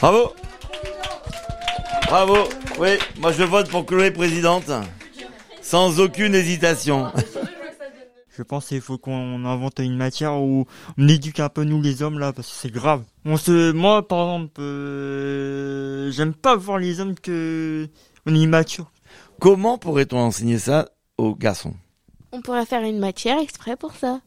Bravo 0.00 0.32
Bravo 2.06 2.36
Oui, 2.78 2.90
moi 3.18 3.32
je 3.32 3.42
vote 3.42 3.68
pour 3.70 3.86
Chloé 3.86 4.10
présidente. 4.10 4.70
Sans 5.62 5.98
aucune 6.00 6.34
hésitation. 6.34 7.10
Je 8.36 8.42
pense 8.42 8.66
qu'il 8.66 8.80
faut 8.80 8.98
qu'on 8.98 9.44
invente 9.44 9.78
une 9.78 9.96
matière 9.96 10.34
où 10.34 10.66
on 10.98 11.08
éduque 11.08 11.38
un 11.40 11.48
peu 11.48 11.62
nous 11.64 11.80
les 11.80 12.02
hommes 12.02 12.18
là 12.18 12.32
parce 12.32 12.48
que 12.48 12.54
c'est 12.54 12.72
grave. 12.72 13.04
On 13.24 13.36
se, 13.36 13.72
moi 13.72 14.06
par 14.06 14.34
exemple, 14.34 14.60
euh, 14.60 16.10
j'aime 16.10 16.34
pas 16.34 16.56
voir 16.56 16.78
les 16.78 17.00
hommes 17.00 17.14
que 17.14 17.88
on 18.26 18.34
est 18.34 18.38
immature. 18.38 18.90
Comment 19.40 19.78
pourrait-on 19.78 20.18
enseigner 20.18 20.58
ça 20.58 20.88
aux 21.16 21.34
garçons? 21.34 21.74
On 22.32 22.40
pourrait 22.40 22.66
faire 22.66 22.82
une 22.82 22.98
matière 22.98 23.38
exprès 23.38 23.76
pour 23.76 23.94
ça. 23.94 24.20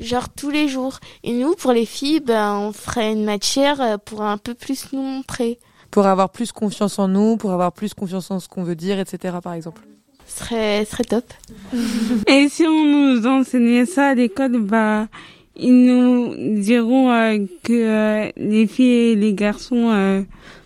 Genre 0.00 0.28
tous 0.28 0.50
les 0.50 0.68
jours. 0.68 0.98
Et 1.22 1.32
nous, 1.32 1.54
pour 1.54 1.72
les 1.72 1.86
filles, 1.86 2.20
ben, 2.20 2.56
on 2.56 2.72
ferait 2.72 3.12
une 3.12 3.24
matière 3.24 3.80
euh, 3.80 3.96
pour 3.98 4.22
un 4.22 4.38
peu 4.38 4.54
plus 4.54 4.92
nous 4.92 5.02
montrer. 5.02 5.58
Pour 5.90 6.06
avoir 6.06 6.30
plus 6.30 6.52
confiance 6.52 6.98
en 6.98 7.08
nous, 7.08 7.36
pour 7.36 7.52
avoir 7.52 7.72
plus 7.72 7.94
confiance 7.94 8.30
en 8.30 8.40
ce 8.40 8.48
qu'on 8.48 8.62
veut 8.62 8.76
dire, 8.76 8.98
etc. 8.98 9.38
par 9.42 9.54
exemple. 9.54 9.82
Ce 10.26 10.44
serait, 10.44 10.84
ce 10.84 10.92
serait 10.92 11.04
top. 11.04 11.24
Et 12.26 12.48
si 12.48 12.64
on 12.64 12.84
nous 12.84 13.26
enseignait 13.26 13.86
ça 13.86 14.08
à 14.08 14.14
l'école, 14.14 14.60
bah, 14.60 15.08
ils 15.56 15.84
nous 15.84 16.60
diront 16.60 17.12
euh, 17.12 17.38
que 17.62 17.72
euh, 17.72 18.30
les 18.36 18.66
filles 18.66 19.10
et 19.10 19.16
les 19.16 19.34
garçons 19.34 19.90
euh, 19.90 20.22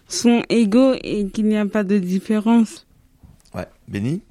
sont 0.09 0.43
égaux 0.49 0.95
et 1.03 1.27
qu'il 1.29 1.47
n'y 1.47 1.57
a 1.57 1.67
pas 1.67 1.83
de 1.83 1.99
différence. 1.99 2.87
Ouais. 3.55 3.67
Béni? 3.89 4.23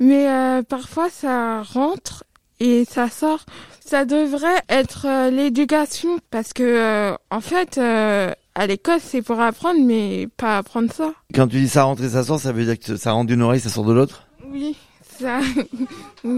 Mais 0.00 0.28
euh, 0.28 0.62
parfois 0.62 1.08
ça 1.10 1.62
rentre 1.62 2.24
et 2.58 2.84
ça 2.84 3.08
sort. 3.08 3.44
Ça 3.84 4.04
devrait 4.04 4.62
être 4.68 5.06
euh, 5.06 5.30
l'éducation 5.30 6.18
parce 6.30 6.52
que 6.52 6.62
euh, 6.62 7.14
en 7.30 7.40
fait 7.40 7.76
euh, 7.78 8.32
à 8.54 8.66
l'école 8.66 9.00
c'est 9.00 9.22
pour 9.22 9.40
apprendre 9.40 9.80
mais 9.84 10.28
pas 10.36 10.58
apprendre 10.58 10.92
ça. 10.92 11.12
Quand 11.34 11.48
tu 11.48 11.60
dis 11.60 11.68
ça 11.68 11.84
rentre 11.84 12.02
et 12.02 12.08
ça 12.08 12.24
sort, 12.24 12.40
ça 12.40 12.52
veut 12.52 12.64
dire 12.64 12.78
que 12.78 12.96
ça 12.96 13.12
rentre 13.12 13.28
d'une 13.28 13.42
oreille, 13.42 13.60
ça 13.60 13.68
sort 13.68 13.84
de 13.84 13.92
l'autre? 13.92 14.26
Oui, 14.50 14.76
ça. 15.18 15.40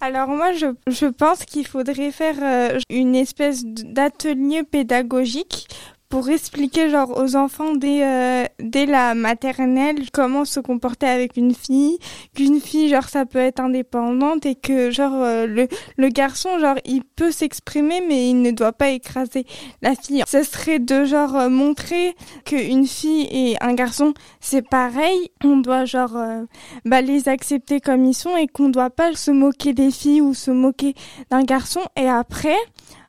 Alors 0.00 0.28
moi, 0.28 0.52
je, 0.52 0.66
je 0.86 1.06
pense 1.06 1.44
qu'il 1.44 1.66
faudrait 1.66 2.12
faire 2.12 2.36
euh, 2.40 2.78
une 2.88 3.16
espèce 3.16 3.64
d'atelier 3.64 4.62
pédagogique 4.62 5.66
pour 6.08 6.28
expliquer 6.30 6.90
genre 6.90 7.18
aux 7.18 7.36
enfants 7.36 7.74
dès 7.74 8.04
euh, 8.04 8.44
dès 8.60 8.86
la 8.86 9.14
maternelle 9.14 10.10
comment 10.12 10.44
se 10.44 10.60
comporter 10.60 11.06
avec 11.06 11.36
une 11.36 11.54
fille 11.54 11.98
qu'une 12.34 12.60
fille 12.60 12.88
genre 12.88 13.08
ça 13.08 13.26
peut 13.26 13.38
être 13.38 13.60
indépendante 13.60 14.46
et 14.46 14.54
que 14.54 14.90
genre 14.90 15.14
euh, 15.14 15.46
le 15.46 15.68
le 15.96 16.08
garçon 16.08 16.58
genre 16.58 16.76
il 16.84 17.02
peut 17.04 17.30
s'exprimer 17.30 18.00
mais 18.00 18.30
il 18.30 18.40
ne 18.42 18.50
doit 18.50 18.72
pas 18.72 18.90
écraser 18.90 19.44
la 19.82 19.94
fille. 19.94 20.22
Ce 20.26 20.42
serait 20.42 20.78
de 20.78 21.04
genre 21.04 21.36
euh, 21.36 21.48
montrer 21.48 22.14
qu'une 22.44 22.86
fille 22.86 23.28
et 23.30 23.56
un 23.60 23.74
garçon 23.74 24.14
c'est 24.40 24.66
pareil. 24.66 25.30
On 25.44 25.58
doit 25.58 25.84
genre 25.84 26.16
euh, 26.16 26.44
bah 26.84 27.00
les 27.00 27.28
accepter 27.28 27.80
comme 27.80 28.04
ils 28.04 28.14
sont 28.14 28.36
et 28.36 28.46
qu'on 28.46 28.68
doit 28.68 28.90
pas 28.90 29.14
se 29.14 29.30
moquer 29.30 29.72
des 29.72 29.90
filles 29.90 30.20
ou 30.20 30.34
se 30.34 30.50
moquer 30.50 30.94
d'un 31.30 31.42
garçon. 31.42 31.80
Et 31.96 32.08
après 32.08 32.56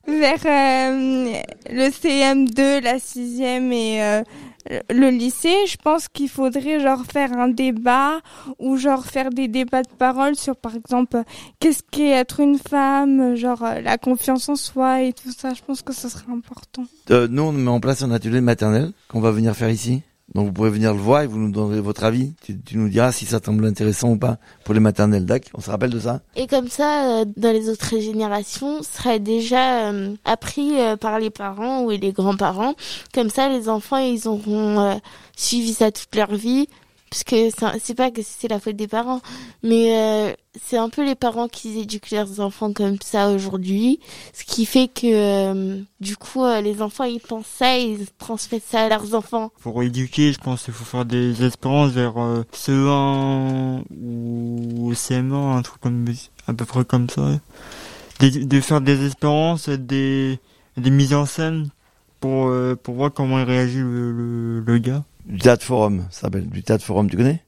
vers 0.09 0.39
euh, 0.45 1.33
le 1.69 1.89
CM2, 1.89 2.83
la 2.83 2.99
sixième 2.99 3.71
et 3.71 4.01
euh, 4.01 4.23
le 4.89 5.09
lycée, 5.09 5.55
je 5.67 5.77
pense 5.77 6.07
qu'il 6.07 6.29
faudrait 6.29 6.79
genre 6.79 7.03
faire 7.05 7.31
un 7.33 7.47
débat 7.47 8.19
ou 8.59 8.77
genre 8.77 9.05
faire 9.05 9.29
des 9.29 9.47
débats 9.47 9.83
de 9.83 9.89
parole 9.97 10.35
sur 10.35 10.55
par 10.55 10.75
exemple 10.75 11.23
qu'est-ce 11.59 11.81
qu'est 11.91 12.09
être 12.09 12.39
une 12.39 12.57
femme, 12.57 13.35
genre 13.35 13.63
euh, 13.63 13.81
la 13.81 13.97
confiance 13.97 14.49
en 14.49 14.55
soi 14.55 15.01
et 15.01 15.13
tout 15.13 15.31
ça. 15.31 15.53
Je 15.53 15.61
pense 15.65 15.81
que 15.81 15.93
ce 15.93 16.09
serait 16.09 16.31
important. 16.31 16.85
Nous, 17.09 17.41
on 17.41 17.51
met 17.51 17.69
en 17.69 17.79
place 17.79 18.03
un 18.03 18.11
atelier 18.11 18.41
maternel 18.41 18.91
qu'on 19.07 19.21
va 19.21 19.31
venir 19.31 19.55
faire 19.55 19.69
ici. 19.69 20.01
Donc 20.35 20.47
vous 20.47 20.51
pourrez 20.53 20.69
venir 20.69 20.93
le 20.93 20.99
voir 20.99 21.23
et 21.23 21.27
vous 21.27 21.39
nous 21.39 21.51
donnerez 21.51 21.81
votre 21.81 22.03
avis. 22.03 22.33
Tu, 22.43 22.77
nous 22.77 22.89
diras 22.89 23.11
si 23.11 23.25
ça 23.25 23.39
semble 23.43 23.65
intéressant 23.65 24.11
ou 24.11 24.17
pas 24.17 24.37
pour 24.63 24.73
les 24.73 24.79
maternelles. 24.79 25.25
D'accord 25.25 25.51
On 25.55 25.61
se 25.61 25.69
rappelle 25.69 25.89
de 25.89 25.99
ça 25.99 26.21
Et 26.35 26.45
comme 26.47 26.67
ça, 26.67 27.21
euh, 27.21 27.25
dans 27.37 27.51
les 27.51 27.69
autres 27.69 27.99
générations, 27.99 28.83
serait 28.83 29.19
déjà 29.19 29.89
euh, 29.89 30.13
appris 30.25 30.79
euh, 30.79 30.97
par 30.97 31.19
les 31.19 31.29
parents 31.31 31.83
ou 31.83 31.89
les 31.89 32.11
grands-parents. 32.11 32.75
Comme 33.13 33.29
ça, 33.29 33.49
les 33.49 33.69
enfants, 33.69 33.97
ils 33.97 34.27
auront 34.27 34.99
suivi 35.35 35.73
ça 35.73 35.91
toute 35.91 36.15
leur 36.15 36.33
vie. 36.35 36.67
Parce 37.09 37.23
que 37.23 37.49
c'est- 37.83 37.95
pas 37.95 38.11
que 38.11 38.21
c'est 38.23 38.47
la 38.47 38.59
faute 38.59 38.75
des 38.75 38.87
parents, 38.87 39.21
mais 39.63 39.97
euh, 39.97 40.33
c'est 40.63 40.77
un 40.77 40.89
peu 40.89 41.03
les 41.03 41.15
parents 41.15 41.47
qui 41.47 41.79
éduquent 41.79 42.11
leurs 42.11 42.39
enfants 42.39 42.71
comme 42.71 42.97
ça 43.03 43.31
aujourd'hui. 43.31 43.99
Ce 44.33 44.43
qui 44.43 44.65
fait 44.65 44.87
que, 44.87 45.07
euh, 45.07 45.81
du 46.01 46.17
coup, 46.17 46.43
euh, 46.43 46.61
les 46.61 46.81
enfants, 46.81 47.05
ils 47.05 47.19
pensent 47.19 47.47
ça 47.47 47.77
et 47.79 47.83
ils 47.83 48.07
transmettent 48.19 48.63
ça 48.69 48.81
à 48.85 48.89
leurs 48.89 49.15
enfants. 49.15 49.51
Pour 49.61 49.81
éduquer, 49.81 50.33
je 50.33 50.37
pense 50.37 50.63
qu'il 50.65 50.73
faut 50.73 50.85
faire 50.85 51.05
des 51.05 51.43
expériences 51.45 51.91
vers 51.91 52.17
euh, 52.21 52.43
CE1 52.53 53.83
ou 53.91 54.93
CM1, 54.93 55.57
un 55.57 55.61
truc 55.61 55.81
comme 55.81 56.05
à 56.47 56.53
peu 56.53 56.65
près 56.65 56.85
comme 56.85 57.09
ça. 57.09 57.39
De 58.21 58.59
faire 58.61 58.81
des 58.81 59.05
expériences, 59.05 59.69
des 59.69 60.39
des 60.77 60.89
mises 60.91 61.13
en 61.13 61.25
scène 61.25 61.69
pour 62.19 62.47
euh, 62.47 62.75
pour 62.75 62.95
voir 62.95 63.11
comment 63.13 63.39
il 63.39 63.45
réagit 63.45 63.79
le, 63.79 64.11
le, 64.11 64.59
le 64.59 64.77
gars. 64.77 65.03
Du 65.29 65.37
théâtre 65.37 65.63
forum, 65.63 66.07
ça 66.09 66.21
s'appelle. 66.21 66.49
Du 66.49 66.63
théâtre 66.63 66.83
forum, 66.83 67.09
tu 67.09 67.15
connais? 67.15 67.43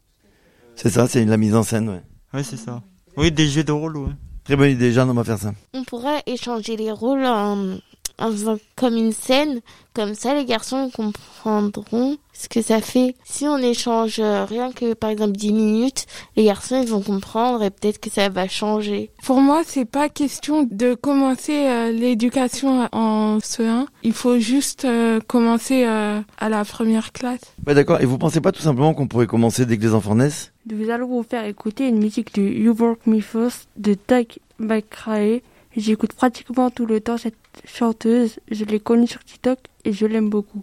C'est 0.75 0.91
ça, 0.91 1.07
c'est 1.07 1.25
la 1.25 1.37
mise 1.37 1.55
en 1.55 1.63
scène, 1.63 1.89
ouais. 1.89 2.01
Ouais, 2.33 2.43
c'est 2.43 2.57
ça. 2.57 2.83
Oui, 3.17 3.31
des 3.31 3.47
jeux 3.47 3.63
de 3.63 3.71
rôle, 3.71 3.97
ouais. 3.97 4.11
Très 4.43 4.55
bonne 4.55 4.69
idée, 4.69 4.91
Jeanne, 4.91 5.09
on 5.09 5.13
va 5.13 5.23
faire 5.23 5.39
ça. 5.39 5.51
On 5.73 5.83
pourrait 5.83 6.21
échanger 6.27 6.77
les 6.77 6.91
rôles 6.91 7.25
en, 7.25 7.77
en 8.21 8.31
faisant 8.31 8.57
comme 8.75 8.95
une 8.95 9.13
scène. 9.13 9.61
Comme 9.93 10.15
ça, 10.15 10.33
les 10.33 10.45
garçons 10.45 10.89
comprendront 10.95 12.17
ce 12.31 12.47
que 12.47 12.61
ça 12.61 12.79
fait. 12.79 13.15
Si 13.25 13.45
on 13.45 13.57
échange 13.57 14.19
euh, 14.19 14.45
rien 14.45 14.71
que, 14.71 14.93
par 14.93 15.09
exemple, 15.09 15.33
10 15.33 15.51
minutes, 15.51 16.05
les 16.37 16.45
garçons, 16.45 16.81
ils 16.81 16.87
vont 16.87 17.01
comprendre 17.01 17.61
et 17.61 17.69
peut-être 17.69 17.99
que 17.99 18.09
ça 18.09 18.29
va 18.29 18.47
changer. 18.47 19.11
Pour 19.23 19.41
moi, 19.41 19.63
c'est 19.65 19.85
pas 19.85 20.07
question 20.07 20.67
de 20.69 20.93
commencer 20.93 21.67
euh, 21.67 21.91
l'éducation 21.91 22.87
en 22.93 23.39
CE1. 23.39 23.85
Il 24.03 24.13
faut 24.13 24.39
juste 24.39 24.85
euh, 24.85 25.19
commencer 25.27 25.83
euh, 25.85 26.21
à 26.39 26.49
la 26.49 26.63
première 26.63 27.11
classe. 27.11 27.41
Ouais, 27.67 27.75
d'accord. 27.75 27.99
Et 28.01 28.05
vous 28.05 28.17
pensez 28.17 28.39
pas 28.39 28.51
tout 28.53 28.61
simplement 28.61 28.93
qu'on 28.93 29.07
pourrait 29.07 29.27
commencer 29.27 29.65
dès 29.65 29.77
que 29.77 29.83
les 29.83 29.93
enfants 29.93 30.15
naissent? 30.15 30.53
Nous 30.69 30.89
allons 30.89 31.07
vous 31.07 31.23
faire 31.23 31.45
écouter 31.45 31.87
une 31.87 31.99
musique 31.99 32.33
de 32.35 32.41
You 32.41 32.75
Work 32.77 33.07
Me 33.07 33.19
First 33.19 33.67
de 33.77 33.97
Doug 34.07 34.27
McRae. 34.59 35.41
J'écoute 35.75 36.11
pratiquement 36.11 36.69
tout 36.69 36.85
le 36.85 36.99
temps 36.99 37.17
cette 37.17 37.35
chanteuse. 37.65 38.39
Je 38.51 38.65
l'ai 38.65 38.79
connue 38.79 39.07
sur 39.07 39.23
TikTok 39.23 39.57
et 39.85 39.93
je 39.93 40.05
l'aime 40.05 40.29
beaucoup. 40.29 40.61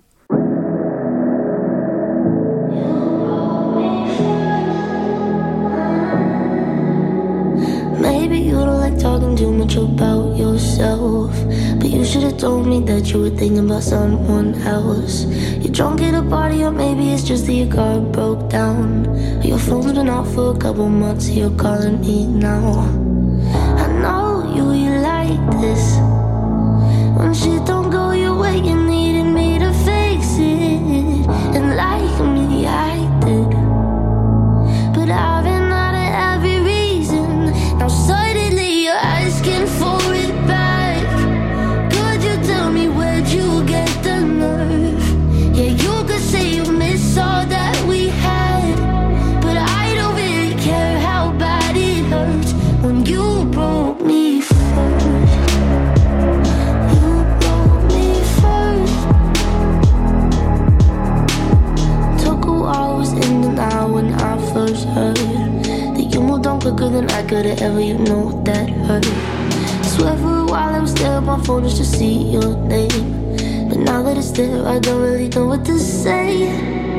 Maybe 7.99 8.37
you 8.37 8.53
don't 8.53 8.79
like 8.79 8.99
talking 8.99 9.35
too 9.35 9.51
much 9.51 9.77
about 9.77 10.37
yourself. 10.37 11.33
But 11.79 11.89
you 11.89 12.05
should 12.05 12.25
have 12.25 12.37
told 12.37 12.67
me 12.67 12.81
that 12.81 13.11
you 13.11 13.23
were 13.23 13.31
thinking 13.31 13.71
about 13.71 13.85
someone 13.85 14.55
else. 14.67 15.25
You're 15.63 15.73
drunk 15.73 16.03
at 16.03 16.15
a 16.15 16.23
party, 16.23 16.63
or 16.65 16.71
maybe 16.71 17.15
it's 17.15 17.23
just 17.23 17.47
that 17.47 17.55
your 17.55 17.73
car 17.73 17.99
broke 17.99 18.51
down. 18.51 19.07
Your 19.43 19.59
phone's 19.59 19.93
been 19.93 20.11
off 20.11 20.35
for 20.35 20.55
a 20.55 20.59
couple 20.59 20.91
months, 20.91 21.31
you're 21.31 21.57
calling 21.57 22.01
me 22.03 22.27
now. 22.27 22.87
this. 25.37 25.99
When 27.19 27.35
shit 27.35 27.65
don't 27.67 27.91
go 27.91 28.13
your 28.13 28.37
way, 28.39 28.57
you 28.59 28.77
needed 28.77 29.25
me 29.25 29.59
to 29.59 29.73
fix 29.73 30.39
it. 30.39 31.27
And 31.55 31.77
like 31.77 32.21
me, 32.35 32.67
I 32.67 32.97
did. 33.25 33.51
But 34.95 35.11
I've 35.11 35.45
been. 35.45 35.58
Know 67.43 68.43
that 68.45 68.69
hurt. 68.69 69.05
Swear 69.85 70.17
for 70.17 70.39
a 70.39 70.45
while 70.45 70.75
I 70.75 70.81
was 70.81 70.95
there 70.95 71.13
on 71.13 71.25
my 71.25 71.41
phone 71.45 71.63
just 71.63 71.77
to 71.77 71.85
see 71.85 72.33
your 72.33 72.57
name. 72.57 73.69
But 73.69 73.79
now 73.79 74.03
that 74.03 74.17
it's 74.17 74.33
there, 74.33 74.67
I 74.67 74.79
don't 74.81 75.01
really 75.01 75.29
know 75.29 75.47
what 75.47 75.65
to 75.67 75.79
say. 75.79 76.98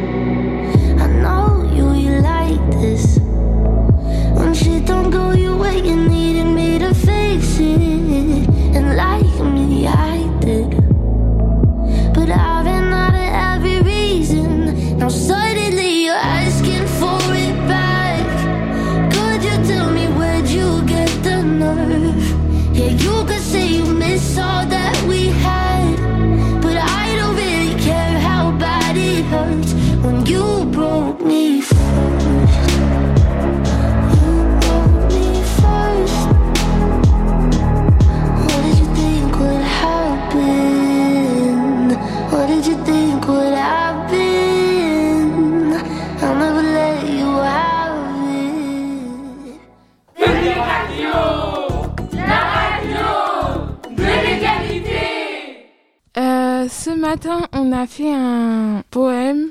Matin, 57.09 57.47
on 57.53 57.71
a 57.71 57.87
fait 57.87 58.13
un 58.13 58.83
poème 58.91 59.49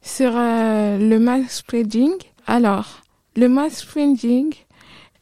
sur 0.00 0.32
euh, 0.34 0.96
le 0.96 1.18
manspreading. 1.18 2.14
Alors, 2.46 3.02
le 3.36 3.50
manspreading, 3.50 4.54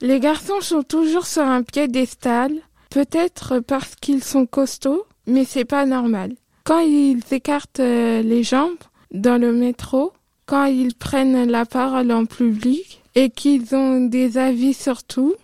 les 0.00 0.20
garçons 0.20 0.60
sont 0.60 0.84
toujours 0.84 1.26
sur 1.26 1.42
un 1.42 1.64
piédestal, 1.64 2.52
peut-être 2.90 3.58
parce 3.58 3.96
qu'ils 3.96 4.22
sont 4.22 4.46
costauds, 4.46 5.04
mais 5.26 5.44
c'est 5.44 5.64
pas 5.64 5.84
normal. 5.84 6.34
Quand 6.62 6.78
ils 6.78 7.20
écartent 7.32 7.80
euh, 7.80 8.22
les 8.22 8.44
jambes 8.44 8.84
dans 9.10 9.40
le 9.40 9.52
métro, 9.52 10.12
quand 10.46 10.66
ils 10.66 10.94
prennent 10.94 11.50
la 11.50 11.66
parole 11.66 12.12
en 12.12 12.24
public 12.24 13.02
et 13.16 13.30
qu'ils 13.30 13.74
ont 13.74 13.98
des 14.02 14.38
avis 14.38 14.74
sur 14.74 15.02
tout, 15.02 15.34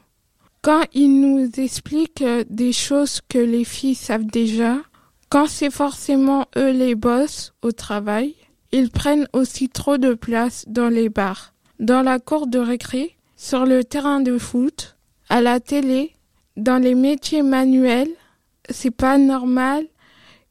quand 0.63 0.85
ils 0.93 1.21
nous 1.21 1.51
expliquent 1.59 2.23
euh, 2.23 2.45
des 2.49 2.73
choses 2.73 3.21
que 3.29 3.39
les 3.39 3.65
filles 3.65 3.97
savent 3.97 4.27
déjà, 4.27 4.77
quand 5.31 5.47
c'est 5.47 5.71
forcément 5.71 6.47
eux 6.57 6.73
les 6.73 6.97
boss 6.97 7.55
au 7.63 7.71
travail, 7.71 8.35
ils 8.73 8.91
prennent 8.91 9.29
aussi 9.33 9.69
trop 9.69 9.97
de 9.97 10.15
place 10.15 10.65
dans 10.67 10.89
les 10.89 11.09
bars, 11.09 11.55
dans 11.79 12.03
la 12.03 12.19
cour 12.19 12.49
de 12.49 12.59
récré, 12.59 13.17
sur 13.37 13.65
le 13.65 13.85
terrain 13.85 14.21
de 14.21 14.39
foot, 14.39 14.97
à 15.29 15.41
la 15.41 15.61
télé, 15.61 16.17
dans 16.57 16.83
les 16.83 16.97
métiers 16.97 17.43
manuels. 17.43 18.11
C'est 18.69 18.91
pas 18.91 19.19
normal 19.19 19.87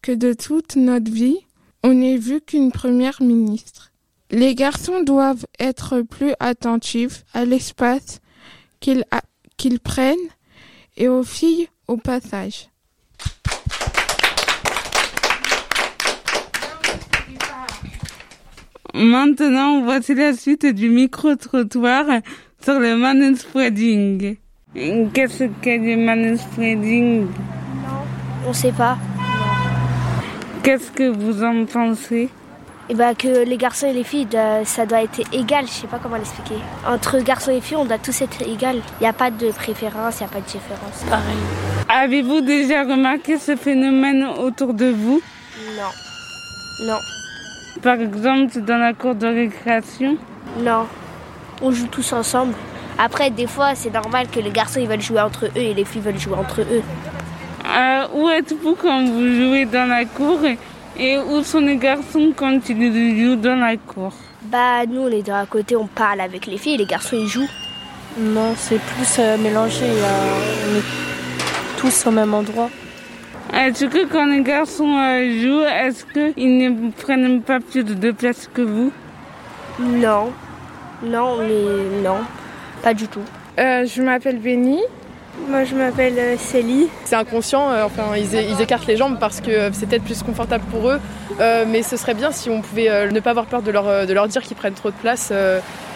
que 0.02 0.14
de 0.14 0.34
toute 0.34 0.78
notre 0.78 1.12
vie, 1.12 1.40
on 1.84 1.94
n'ait 1.94 2.18
vu 2.18 2.40
qu'une 2.40 2.72
première 2.72 3.22
ministre. 3.22 3.92
Les 4.32 4.56
garçons 4.56 5.04
doivent 5.04 5.46
être 5.60 6.02
plus 6.02 6.34
attentifs 6.40 7.26
à 7.34 7.44
l'espace 7.44 8.22
qu'ils 8.80 9.80
prennent 9.82 10.18
et 10.96 11.10
aux 11.10 11.24
filles 11.24 11.68
au 11.88 11.98
passage. 11.98 12.69
Maintenant, 18.94 19.82
voici 19.82 20.16
la 20.16 20.34
suite 20.34 20.66
du 20.66 20.90
micro-trottoir 20.90 22.06
sur 22.62 22.80
le 22.80 22.96
manspreading. 22.96 24.38
Qu'est-ce 25.14 25.46
qu'est 25.62 25.78
le 25.78 25.98
manspreading 25.98 27.28
On 28.48 28.54
sait 28.54 28.72
pas. 28.72 28.98
Qu'est-ce 30.64 30.92
que 30.92 31.10
vous 31.10 31.44
en 31.44 31.66
pensez? 31.66 32.30
Et 32.92 32.96
bah 32.96 33.14
que 33.14 33.46
les 33.46 33.58
garçons 33.58 33.86
et 33.86 33.94
les 33.94 34.04
filles, 34.04 34.28
euh, 34.34 34.64
ça 34.66 34.88
doit 34.88 35.04
être 35.04 35.22
égal, 35.32 35.68
je 35.68 35.72
sais 35.72 35.88
pas 35.88 36.00
comment 36.02 36.16
l'expliquer. 36.16 36.56
Entre 36.88 37.20
garçons 37.20 37.52
et 37.52 37.62
filles, 37.62 37.78
on 37.78 37.86
doit 37.86 38.00
tous 38.00 38.20
être 38.24 38.42
égal. 38.42 38.78
Il 39.00 39.04
n'y 39.04 39.08
a 39.08 39.14
pas 39.14 39.30
de 39.30 39.52
préférence, 39.52 40.20
il 40.20 40.24
n'y 40.24 40.30
a 40.30 40.34
pas 40.34 40.40
de 40.40 40.46
différence. 40.46 41.04
Pareil. 41.08 41.38
Avez-vous 41.88 42.42
déjà 42.42 42.84
remarqué 42.84 43.38
ce 43.38 43.56
phénomène 43.56 44.24
autour 44.24 44.74
de 44.74 44.88
vous? 44.88 45.22
Non. 45.78 46.88
Non. 46.88 47.00
Par 47.82 47.96
exemple, 48.00 48.60
dans 48.62 48.78
la 48.78 48.94
cour 48.94 49.16
de 49.16 49.28
récréation 49.28 50.18
Non. 50.60 50.86
On 51.62 51.72
joue 51.72 51.88
tous 51.88 52.12
ensemble. 52.14 52.54
Après, 52.98 53.30
des 53.32 53.48
fois, 53.48 53.76
c'est 53.76 53.94
normal 53.94 54.28
que 54.30 54.40
les 54.40 54.50
garçons 54.52 54.80
ils 54.82 54.88
veulent 54.88 55.02
jouer 55.02 55.22
entre 55.22 55.46
eux 55.46 55.52
et 55.56 55.74
les 55.74 55.86
filles 55.86 56.02
veulent 56.02 56.20
jouer 56.20 56.36
entre 56.36 56.62
eux. 56.62 56.82
Euh, 57.66 58.08
Où 58.14 58.28
êtes-vous 58.30 58.76
quand 58.76 59.04
vous 59.06 59.28
jouez 59.36 59.66
dans 59.66 59.88
la 59.88 60.04
cour 60.06 60.40
et, 60.44 60.58
et 60.98 61.18
où 61.18 61.42
sont 61.44 61.60
les 61.60 61.78
garçons 61.78 62.34
quand 62.36 62.60
ils 62.70 63.22
jouent 63.24 63.36
dans 63.38 63.56
la 63.56 63.78
cour 63.78 64.12
Bah, 64.44 64.86
nous, 64.88 65.02
on 65.02 65.08
est 65.08 65.22
de 65.26 65.32
à 65.32 65.46
côté, 65.46 65.76
on 65.78 65.88
parle 65.88 66.20
avec 66.22 66.46
les 66.48 66.58
filles 66.58 66.76
et 66.76 66.78
les 66.78 66.86
garçons 66.86 67.16
ils 67.18 67.28
jouent. 67.28 67.48
Non, 68.18 68.54
c'est 68.58 68.80
plus 68.80 69.16
euh, 69.20 69.38
mélangé. 69.38 69.86
On 69.86 70.78
est 70.78 71.80
tous 71.80 72.08
au 72.08 72.12
même 72.12 72.34
endroit. 72.34 72.70
Est-ce 73.54 73.86
que 73.86 74.06
quand 74.06 74.26
les 74.26 74.42
garçons 74.42 74.96
euh, 74.98 75.42
jouent, 75.42 75.64
est-ce 75.64 76.06
qu'ils 76.06 76.58
ne 76.58 76.92
prennent 76.92 77.42
pas 77.42 77.60
plus 77.60 77.84
de 77.84 78.12
place 78.12 78.48
que 78.54 78.62
vous? 78.62 78.92
Non. 79.80 80.32
Non, 81.02 81.38
mais 81.38 82.02
non. 82.04 82.20
Pas 82.84 82.94
du 82.94 83.08
tout. 83.08 83.24
Euh, 83.60 83.86
je 83.86 84.02
m'appelle 84.04 84.38
Béni. 84.38 84.80
Moi, 85.48 85.64
je 85.64 85.76
m'appelle 85.76 86.18
euh, 86.18 86.38
Célie. 86.38 86.90
C'est 87.06 87.16
inconscient, 87.16 87.72
euh, 87.72 87.84
enfin, 87.84 88.16
ils, 88.16 88.62
écartent 88.62 88.88
les 88.88 88.98
jambes 88.98 89.18
parce 89.20 89.42
que 89.42 89.50
euh, 89.50 89.70
c'est 89.72 89.88
peut-être 89.88 90.04
plus 90.04 90.22
confortable 90.22 90.64
pour 90.72 90.90
eux. 90.90 91.00
Mais 91.68 91.84
ce 91.84 91.96
serait 91.96 92.14
bien 92.14 92.32
si 92.32 92.50
on 92.50 92.62
pouvait 92.62 93.10
ne 93.10 93.20
pas 93.22 93.30
avoir 93.30 93.46
peur 93.46 93.62
de 93.62 93.72
leur, 93.72 94.28
dire 94.28 94.42
qu'ils 94.42 94.58
prennent 94.58 94.74
trop 94.74 94.90
de 94.92 94.96
place. 94.96 95.32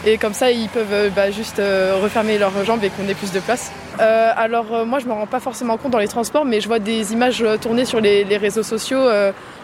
et 0.06 0.18
comme 0.18 0.34
ça, 0.34 0.52
ils 0.52 0.70
peuvent 0.70 1.12
bah, 1.14 1.32
juste 1.32 1.62
refermer 2.02 2.38
leurs 2.38 2.64
jambes 2.64 2.82
et 2.82 2.90
qu'on 2.90 3.08
ait 3.10 3.14
plus 3.14 3.34
de 3.34 3.42
place. 3.42 3.70
Alors, 4.00 4.86
moi, 4.86 5.00
je 5.00 5.06
me 5.06 5.12
rends 5.12 5.28
pas 5.28 5.42
forcément 5.42 5.76
compte 5.76 5.92
dans 5.92 6.00
les 6.00 6.08
transports, 6.08 6.46
mais 6.46 6.62
je 6.62 6.68
vois 6.70 6.80
des 6.80 7.12
images 7.12 7.44
tournées 7.62 7.84
sur 7.84 8.00
les, 8.00 8.38
réseaux 8.38 8.64
sociaux 8.64 9.06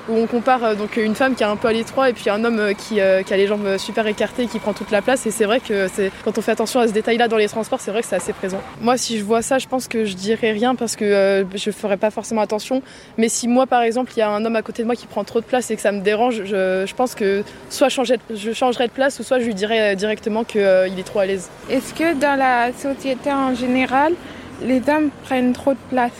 où 0.10 0.16
on 0.16 0.28
compare 0.28 0.64
euh, 0.64 0.76
donc 0.76 0.98
une 0.98 1.16
femme 1.16 1.36
qui 1.36 1.44
est 1.44 1.46
un 1.46 1.56
peu 1.56 1.68
à 1.68 1.74
l'étroit 1.74 2.10
et 2.10 2.14
puis 2.14 2.30
un 2.30 2.44
homme 2.44 2.60
euh, 2.60 2.74
qui, 2.74 3.00
euh, 3.00 3.24
qui 3.24 3.34
a 3.34 3.38
les 3.38 3.48
jambes 3.48 3.78
super 3.78 4.06
écartées 4.08 4.44
et 4.44 4.48
qui 4.48 4.60
prend 4.60 4.74
toute 4.74 4.92
la 4.92 5.02
place. 5.02 5.26
Et 5.26 5.32
c'est 5.32 5.46
vrai 5.46 5.60
que 5.60 5.88
c'est 5.88 6.12
quand 6.24 6.38
on 6.38 6.42
fait 6.42 6.52
attention 6.52 6.80
à 6.80 6.88
ce 6.88 6.94
détail-là 6.94 7.28
dans 7.28 7.38
les 7.38 7.48
transports, 7.48 7.80
c'est 7.80 7.92
vrai 7.92 8.02
que 8.02 8.08
c'est 8.08 8.16
assez 8.16 8.34
présent. 8.34 8.60
Moi, 8.82 8.98
si 8.98 9.18
je 9.18 9.24
vois 9.24 9.42
ça, 9.42 9.60
je 9.60 9.68
pense 9.68 9.88
que 9.88 10.06
je 10.06 10.16
dirais 10.16 10.52
rien 10.52 10.76
parce 10.76 10.96
que 10.96 11.06
euh, 11.06 11.44
je 11.56 11.72
ferais 11.72 11.98
pas 11.98 12.12
forcément 12.12 12.42
attention. 12.42 12.82
Mais 13.18 13.30
si 13.30 13.48
moi, 13.48 13.68
par 13.68 13.82
exemple, 13.82 14.12
il 14.16 14.20
y 14.20 14.24
a 14.24 14.30
un 14.30 14.44
homme 14.44 14.56
à 14.56 14.62
côté 14.62 14.82
de 14.82 14.88
moi 14.88 14.96
qui 14.96 15.08
prend 15.08 15.24
trop 15.24 15.42
de 15.42 15.46
place 15.46 15.70
et 15.72 15.76
que 15.76 15.82
ça 15.82 15.92
me 15.92 16.02
dérange, 16.02 16.44
je, 16.46 16.86
je 16.86 16.96
pense 16.96 17.16
que 17.16 17.44
soit 17.70 17.90
changer 17.90 18.18
je 18.34 18.52
changerais 18.54 18.88
de 18.88 18.94
place 18.94 19.20
ou 19.20 19.24
soit 19.24 19.40
je 19.40 19.46
lui 19.46 19.54
dirais 19.54 19.96
directement 19.96 20.44
qu'il 20.44 20.60
est 20.62 21.06
trop 21.06 21.20
à 21.20 21.26
l'aise. 21.26 21.50
Est-ce 21.70 21.94
que 21.94 22.16
dans 22.16 22.38
la 22.38 22.72
société 22.74 23.32
en 23.32 23.54
général, 23.54 24.14
les 24.62 24.82
hommes 24.90 25.10
prennent 25.24 25.54
trop 25.54 25.74
de 25.74 25.80
place? 25.90 26.12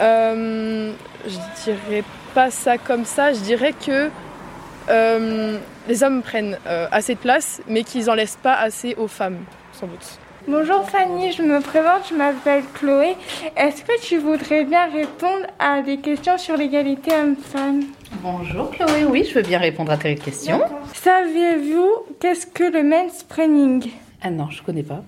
Euh, 0.00 0.92
je 1.26 1.64
dirais 1.64 2.04
pas 2.34 2.50
ça 2.50 2.78
comme 2.78 3.04
ça. 3.04 3.32
Je 3.32 3.40
dirais 3.40 3.72
que 3.72 4.10
euh, 4.88 5.58
les 5.86 6.02
hommes 6.02 6.22
prennent 6.22 6.58
euh, 6.66 6.86
assez 6.90 7.14
de 7.14 7.20
place, 7.20 7.60
mais 7.68 7.82
qu'ils 7.82 8.10
en 8.10 8.14
laissent 8.14 8.38
pas 8.42 8.54
assez 8.54 8.94
aux 8.96 9.08
femmes, 9.08 9.38
sans 9.72 9.86
doute. 9.86 10.18
Bonjour 10.46 10.88
Fanny, 10.88 11.32
je 11.32 11.42
me 11.42 11.60
présente, 11.60 12.08
je 12.08 12.14
m'appelle 12.14 12.62
Chloé. 12.72 13.16
Est-ce 13.54 13.82
que 13.82 14.00
tu 14.00 14.16
voudrais 14.16 14.64
bien 14.64 14.86
répondre 14.86 15.46
à 15.58 15.82
des 15.82 15.98
questions 15.98 16.38
sur 16.38 16.56
l'égalité 16.56 17.10
homme-femme? 17.12 17.82
Bonjour 18.22 18.70
Chloé, 18.70 19.04
oui, 19.06 19.26
je 19.28 19.34
veux 19.34 19.42
bien 19.42 19.58
répondre 19.58 19.92
à 19.92 19.98
tes 19.98 20.14
questions. 20.14 20.62
Saviez-vous 20.94 21.90
qu'est-ce 22.18 22.46
que 22.46 22.64
le 22.64 22.82
mansplaining 22.82 23.90
Ah 24.20 24.30
non, 24.30 24.48
je 24.50 24.62
connais 24.62 24.82
pas. 24.82 25.02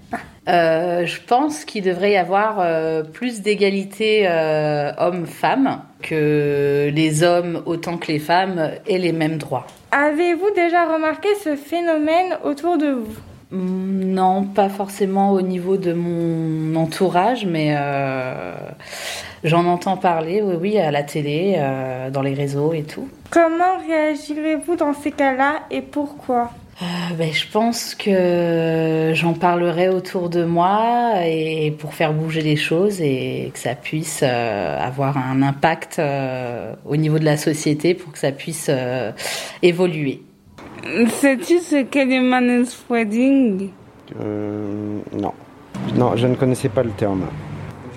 Euh, 0.48 1.04
je 1.04 1.20
pense 1.26 1.64
qu'il 1.64 1.82
devrait 1.82 2.12
y 2.12 2.16
avoir 2.16 2.58
euh, 2.60 3.02
plus 3.02 3.42
d'égalité 3.42 4.22
euh, 4.28 4.92
hommes-femmes, 4.98 5.80
que 6.00 6.90
les 6.94 7.22
hommes 7.24 7.62
autant 7.66 7.96
que 7.98 8.06
les 8.06 8.20
femmes 8.20 8.70
aient 8.86 8.98
les 8.98 9.12
mêmes 9.12 9.36
droits. 9.36 9.66
Avez-vous 9.90 10.50
déjà 10.54 10.86
remarqué 10.92 11.28
ce 11.42 11.56
phénomène 11.56 12.38
autour 12.44 12.78
de 12.78 12.90
vous? 12.92 13.16
Mm, 13.50 14.12
Non, 14.14 14.44
pas 14.44 14.68
forcément 14.68 15.32
au 15.32 15.42
niveau 15.42 15.76
de 15.76 15.92
mon 15.92 16.76
entourage, 16.76 17.44
mais 17.46 17.74
euh, 17.76 18.54
j'en 19.42 19.66
entends 19.66 19.96
parler, 19.96 20.40
oui, 20.40 20.54
oui, 20.60 20.78
à 20.78 20.92
la 20.92 21.02
télé, 21.02 21.56
euh, 21.58 22.10
dans 22.10 22.22
les 22.22 22.34
réseaux 22.34 22.72
et 22.72 22.84
tout. 22.84 23.08
Comment 23.30 23.78
réagirez-vous 23.88 24.76
dans 24.76 24.94
ces 24.94 25.10
cas-là 25.10 25.62
et 25.70 25.82
pourquoi? 25.82 26.50
Euh, 26.82 26.84
ben, 27.14 27.30
je 27.30 27.46
pense 27.46 27.94
que 27.94 29.12
j'en 29.14 29.34
parlerai 29.34 29.90
autour 29.90 30.30
de 30.30 30.44
moi 30.44 31.12
et 31.26 31.72
pour 31.78 31.92
faire 31.92 32.14
bouger 32.14 32.40
les 32.40 32.56
choses 32.56 33.02
et 33.02 33.50
que 33.52 33.58
ça 33.58 33.74
puisse 33.74 34.20
euh, 34.22 34.78
avoir 34.80 35.18
un 35.18 35.42
impact 35.42 35.98
euh, 35.98 36.72
au 36.86 36.96
niveau 36.96 37.18
de 37.18 37.26
la 37.26 37.36
société 37.36 37.92
pour 37.92 38.12
que 38.12 38.18
ça 38.18 38.32
puisse 38.32 38.68
euh, 38.70 39.12
évoluer. 39.60 40.22
Sais-tu 41.08 41.58
ce 41.58 41.82
qu'est 41.82 42.06
le 42.06 42.22
manspreading 42.22 43.68
Euh, 44.18 45.00
non. 45.12 45.34
Non, 45.94 46.16
je 46.16 46.26
ne 46.26 46.34
connaissais 46.34 46.70
pas 46.70 46.82
le 46.82 46.90
terme. 46.90 47.26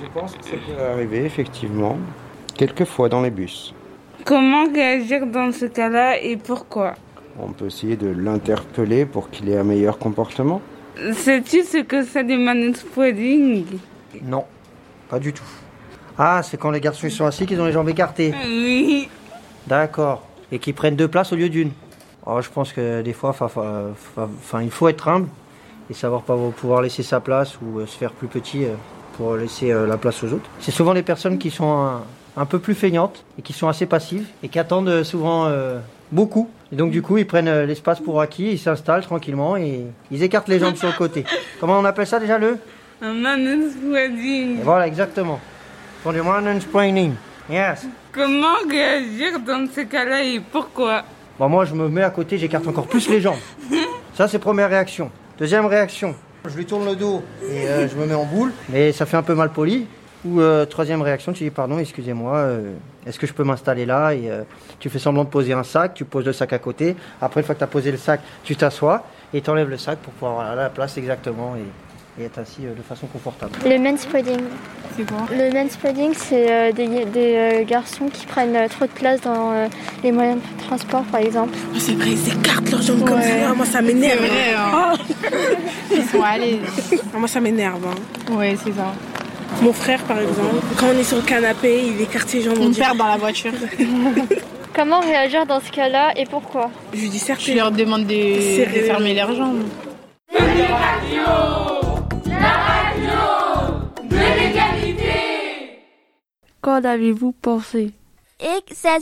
Je 0.01 0.07
pense 0.19 0.35
que 0.35 0.43
ça 0.43 0.57
peut 0.67 0.83
arriver, 0.91 1.23
effectivement, 1.23 1.97
quelquefois 2.57 3.07
dans 3.07 3.21
les 3.21 3.29
bus. 3.31 3.73
Comment 4.25 4.65
réagir 4.73 5.25
dans 5.25 5.53
ce 5.53 5.65
cas-là 5.65 6.19
et 6.21 6.35
pourquoi? 6.35 6.95
On 7.39 7.51
peut 7.51 7.65
essayer 7.65 7.95
de 7.95 8.07
l'interpeller 8.07 9.05
pour 9.05 9.29
qu'il 9.29 9.49
ait 9.49 9.57
un 9.57 9.63
meilleur 9.63 9.97
comportement. 9.97 10.61
Sais-tu 11.13 11.63
ce 11.63 11.77
que 11.81 12.03
c'est 12.03 12.23
le 12.23 12.37
manspreading 12.37 13.65
Non, 14.23 14.45
pas 15.09 15.19
du 15.19 15.33
tout. 15.33 15.43
Ah, 16.17 16.41
c'est 16.43 16.57
quand 16.57 16.69
les 16.69 16.79
garçons 16.79 17.07
ils 17.07 17.11
sont 17.11 17.25
assis 17.25 17.45
qu'ils 17.47 17.59
ont 17.59 17.65
les 17.65 17.71
jambes 17.71 17.89
écartées. 17.89 18.33
Oui. 18.45 19.09
D'accord. 19.65 20.21
Et 20.51 20.59
qu'ils 20.59 20.75
prennent 20.75 20.95
deux 20.95 21.07
places 21.07 21.33
au 21.33 21.35
lieu 21.35 21.49
d'une. 21.49 21.71
Oh, 22.27 22.39
je 22.41 22.49
pense 22.49 22.71
que 22.71 23.01
des 23.01 23.13
fois, 23.13 23.33
fa- 23.33 23.47
fa- 23.47 23.85
fa- 23.95 24.29
enfin, 24.37 24.61
il 24.61 24.69
faut 24.69 24.87
être 24.87 25.07
humble 25.07 25.27
et 25.89 25.93
savoir 25.95 26.21
pas 26.21 26.37
pouvoir 26.55 26.81
laisser 26.83 27.01
sa 27.03 27.19
place 27.19 27.57
ou 27.61 27.79
euh, 27.79 27.87
se 27.87 27.97
faire 27.97 28.11
plus 28.11 28.27
petit 28.27 28.63
euh, 28.65 28.75
pour 29.17 29.35
laisser 29.35 29.71
euh, 29.71 29.87
la 29.87 29.97
place 29.97 30.23
aux 30.23 30.27
autres. 30.31 30.49
C'est 30.59 30.71
souvent 30.71 30.93
les 30.93 31.01
personnes 31.01 31.39
qui 31.39 31.49
sont 31.49 31.71
un, 31.71 32.03
un 32.37 32.45
peu 32.45 32.59
plus 32.59 32.75
feignantes 32.75 33.25
et 33.39 33.41
qui 33.41 33.51
sont 33.53 33.67
assez 33.67 33.87
passives 33.87 34.27
et 34.43 34.49
qui 34.49 34.59
attendent 34.59 35.03
souvent 35.03 35.47
euh, 35.47 35.79
beaucoup. 36.11 36.47
Et 36.73 36.75
donc 36.75 36.89
du 36.89 37.03
coup, 37.03 37.19
ils 37.19 37.27
prennent 37.27 37.47
euh, 37.47 37.67
l'espace 37.67 37.99
pour 37.99 38.19
acquis, 38.19 38.53
ils 38.53 38.57
s'installent 38.57 39.03
tranquillement 39.03 39.55
et 39.55 39.81
ils 40.09 40.23
écartent 40.23 40.47
les 40.47 40.57
jambes 40.57 40.75
sur 40.75 40.87
le 40.87 40.95
côté. 40.95 41.23
Comment 41.59 41.77
on 41.77 41.85
appelle 41.85 42.07
ça 42.07 42.19
déjà 42.19 42.39
le 42.39 42.57
Un 42.99 43.13
manspreading. 43.13 44.61
Voilà, 44.63 44.87
exactement. 44.87 45.39
Font 46.03 46.11
du 46.11 46.23
mansplaining. 46.23 47.13
Yes. 47.47 47.85
Comment 48.11 48.55
réagir 48.67 49.39
dans 49.45 49.67
ce 49.71 49.81
cas-là 49.81 50.23
et 50.23 50.39
pourquoi? 50.39 51.03
Bon, 51.37 51.47
moi, 51.47 51.65
je 51.65 51.75
me 51.75 51.87
mets 51.89 52.01
à 52.01 52.09
côté, 52.09 52.39
j'écarte 52.39 52.67
encore 52.67 52.87
plus 52.87 53.07
les 53.07 53.21
jambes. 53.21 53.37
Ça, 54.15 54.27
c'est 54.27 54.39
première 54.39 54.69
réaction. 54.69 55.11
Deuxième 55.37 55.67
réaction, 55.67 56.15
je 56.49 56.57
lui 56.57 56.65
tourne 56.65 56.85
le 56.85 56.95
dos 56.95 57.21
et 57.51 57.67
euh, 57.67 57.87
je 57.87 57.95
me 57.95 58.07
mets 58.07 58.15
en 58.15 58.25
boule, 58.25 58.51
mais 58.69 58.91
ça 58.91 59.05
fait 59.05 59.17
un 59.17 59.23
peu 59.23 59.35
mal 59.35 59.51
poli. 59.51 59.85
Ou 60.25 60.39
euh, 60.39 60.65
troisième 60.65 61.01
réaction, 61.01 61.33
tu 61.33 61.43
dis 61.43 61.49
pardon, 61.49 61.77
excusez-moi, 61.79 62.35
euh, 62.37 62.73
est-ce 63.05 63.19
que 63.19 63.27
je 63.27 63.33
peux 63.33 63.43
m'installer 63.43 63.85
là 63.85 64.11
Et 64.13 64.29
euh, 64.31 64.43
tu 64.79 64.89
fais 64.89 64.99
semblant 64.99 65.25
de 65.25 65.29
poser 65.29 65.51
un 65.53 65.63
sac, 65.63 65.93
tu 65.95 66.05
poses 66.05 66.25
le 66.25 66.31
sac 66.33 66.53
à 66.53 66.59
côté. 66.59 66.95
Après, 67.21 67.41
une 67.41 67.45
fois 67.45 67.55
que 67.55 67.59
tu 67.59 67.63
as 67.65 67.67
posé 67.67 67.91
le 67.91 67.97
sac, 67.97 68.21
tu 68.43 68.55
t'assois 68.55 69.03
et 69.33 69.41
tu 69.41 69.49
enlèves 69.49 69.69
le 69.69 69.77
sac 69.77 69.99
pour 69.99 70.13
pouvoir 70.13 70.39
avoir 70.39 70.55
la 70.55 70.69
place 70.69 70.97
exactement 70.97 71.55
et, 71.57 72.21
et 72.21 72.25
être 72.27 72.37
assis 72.39 72.61
euh, 72.65 72.73
de 72.73 72.81
façon 72.81 73.05
confortable. 73.07 73.51
Le 73.65 73.77
manspreading. 73.79 74.39
C'est 74.95 75.03
quoi? 75.09 75.25
Le 75.31 75.51
manspreading, 75.51 76.13
c'est 76.15 76.49
euh, 76.49 76.71
des, 76.71 76.87
des 77.05 77.35
euh, 77.35 77.63
garçons 77.65 78.07
qui 78.07 78.25
prennent 78.25 78.55
euh, 78.55 78.67
trop 78.69 78.85
de 78.85 78.91
place 78.91 79.19
dans 79.19 79.51
euh, 79.51 79.67
les 80.03 80.11
moyens 80.13 80.37
de 80.37 80.63
transport, 80.63 81.03
par 81.03 81.19
exemple. 81.19 81.57
C'est 81.77 81.95
vrai, 81.95 82.11
ils 82.11 82.27
écartent 82.29 82.71
leurs 82.71 82.81
jambes 82.81 83.03
comme 83.05 83.21
ça. 83.21 83.53
Moi, 83.55 83.65
ça 83.65 83.81
m'énerve. 83.81 84.19
C'est 84.21 84.27
vrai, 84.27 84.53
hein. 84.55 84.93
Ils 85.91 86.03
sont. 86.03 86.19
Ah, 86.23 87.17
Moi, 87.17 87.27
ça 87.27 87.41
m'énerve. 87.41 87.81
hein. 87.85 88.33
Ouais, 88.35 88.55
c'est 88.63 88.71
ça. 88.71 88.93
Mon 89.61 89.73
frère, 89.73 90.01
par 90.03 90.19
exemple, 90.19 90.55
quand 90.77 90.87
on 90.87 90.97
est 90.99 91.03
sur 91.03 91.17
le 91.17 91.23
canapé, 91.23 91.83
il 91.87 92.01
écarte 92.01 92.27
ses 92.27 92.41
jambes. 92.41 92.57
Mon 92.57 92.67
on 92.69 92.73
père 92.73 92.95
dans 92.95 93.07
la 93.07 93.17
voiture. 93.17 93.53
Comment 94.75 94.99
réagir 95.01 95.45
dans 95.45 95.61
ce 95.61 95.71
cas-là 95.71 96.13
et 96.17 96.25
pourquoi 96.25 96.71
Je 96.93 96.99
lui 97.01 97.09
dis 97.09 97.19
certes. 97.19 97.41
Je 97.41 97.53
leur 97.53 97.71
demande 97.71 98.05
de, 98.07 98.65
de 98.65 98.85
fermer 98.85 99.13
leurs 99.13 99.33
jambes. 99.35 99.63
Qu'en 106.61 106.83
avez-vous 106.83 107.33
pensé 107.33 107.91
Et 108.39 108.61
que 108.67 108.75
ça 108.75 108.97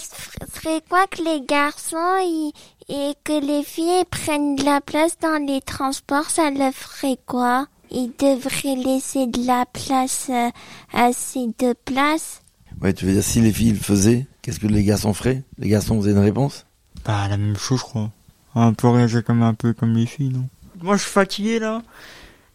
serait 0.54 0.82
quoi 0.90 1.06
que 1.08 1.24
les 1.24 1.42
garçons 1.42 2.52
et 2.90 3.14
que 3.24 3.40
les 3.40 3.64
filles 3.64 4.04
prennent 4.10 4.56
de 4.56 4.66
la 4.66 4.82
place 4.82 5.18
dans 5.20 5.42
les 5.46 5.62
transports, 5.62 6.30
ça 6.30 6.50
le 6.50 6.72
ferait 6.72 7.18
quoi? 7.26 7.68
Ils 7.92 8.12
devraient 8.18 8.76
laisser 8.76 9.28
de 9.28 9.46
la 9.46 9.66
place, 9.66 10.28
euh, 10.30 10.50
assez 10.94 11.48
de 11.60 11.74
place. 11.86 12.42
Ouais, 12.82 12.94
tu 12.94 13.06
veux 13.06 13.14
dire, 13.14 13.24
si 13.24 13.42
les 13.42 13.52
filles 13.52 13.74
le 13.74 13.80
faisaient, 13.80 14.26
qu'est-ce 14.42 14.60
que 14.60 14.68
les 14.68 14.84
garçons 14.84 15.14
feraient? 15.14 15.44
Les 15.58 15.68
garçons 15.68 16.00
faisaient 16.00 16.12
une 16.12 16.20
réponse? 16.20 16.66
Bah, 17.06 17.28
la 17.28 17.38
même 17.38 17.58
chose, 17.58 17.80
je 17.80 17.84
crois. 17.84 18.12
Un 18.56 18.74
peu 18.74 18.88
réagir 18.88 19.24
comme 19.24 19.44
un 19.44 19.54
peu 19.54 19.74
comme 19.74 19.94
les 19.94 20.06
filles, 20.06 20.30
non? 20.30 20.48
Moi, 20.82 20.96
je 20.96 21.02
suis 21.04 21.12
fatigué, 21.12 21.60
là. 21.60 21.82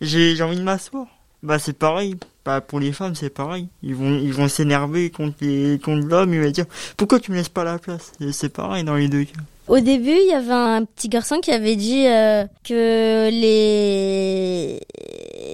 J'ai 0.00 0.36
j'ai 0.36 0.42
envie 0.42 0.56
de 0.56 0.62
m'asseoir. 0.62 1.06
Bah, 1.42 1.58
c'est 1.58 1.74
pareil. 1.78 2.16
Bah, 2.46 2.60
pour 2.60 2.78
les 2.78 2.92
femmes, 2.92 3.16
c'est 3.16 3.28
pareil. 3.28 3.66
Ils 3.82 3.96
vont, 3.96 4.16
ils 4.16 4.32
vont 4.32 4.46
s'énerver 4.46 5.10
contre 5.10 5.34
les, 5.40 5.80
contre 5.80 6.06
l'homme. 6.06 6.32
Il 6.32 6.40
va 6.40 6.50
dire, 6.50 6.66
pourquoi 6.96 7.18
tu 7.18 7.32
me 7.32 7.36
laisses 7.36 7.48
pas 7.48 7.64
la 7.64 7.80
place? 7.80 8.12
Et 8.20 8.30
c'est 8.30 8.50
pareil 8.50 8.84
dans 8.84 8.94
les 8.94 9.08
deux 9.08 9.24
cas. 9.24 9.40
Au 9.66 9.80
début, 9.80 10.14
il 10.14 10.28
y 10.30 10.32
avait 10.32 10.52
un 10.52 10.84
petit 10.84 11.08
garçon 11.08 11.40
qui 11.40 11.50
avait 11.50 11.74
dit 11.74 12.06
euh, 12.06 12.44
que 12.62 13.28
les 13.30 14.78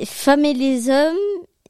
femmes 0.04 0.44
et 0.44 0.52
les 0.52 0.90
hommes, 0.90 1.16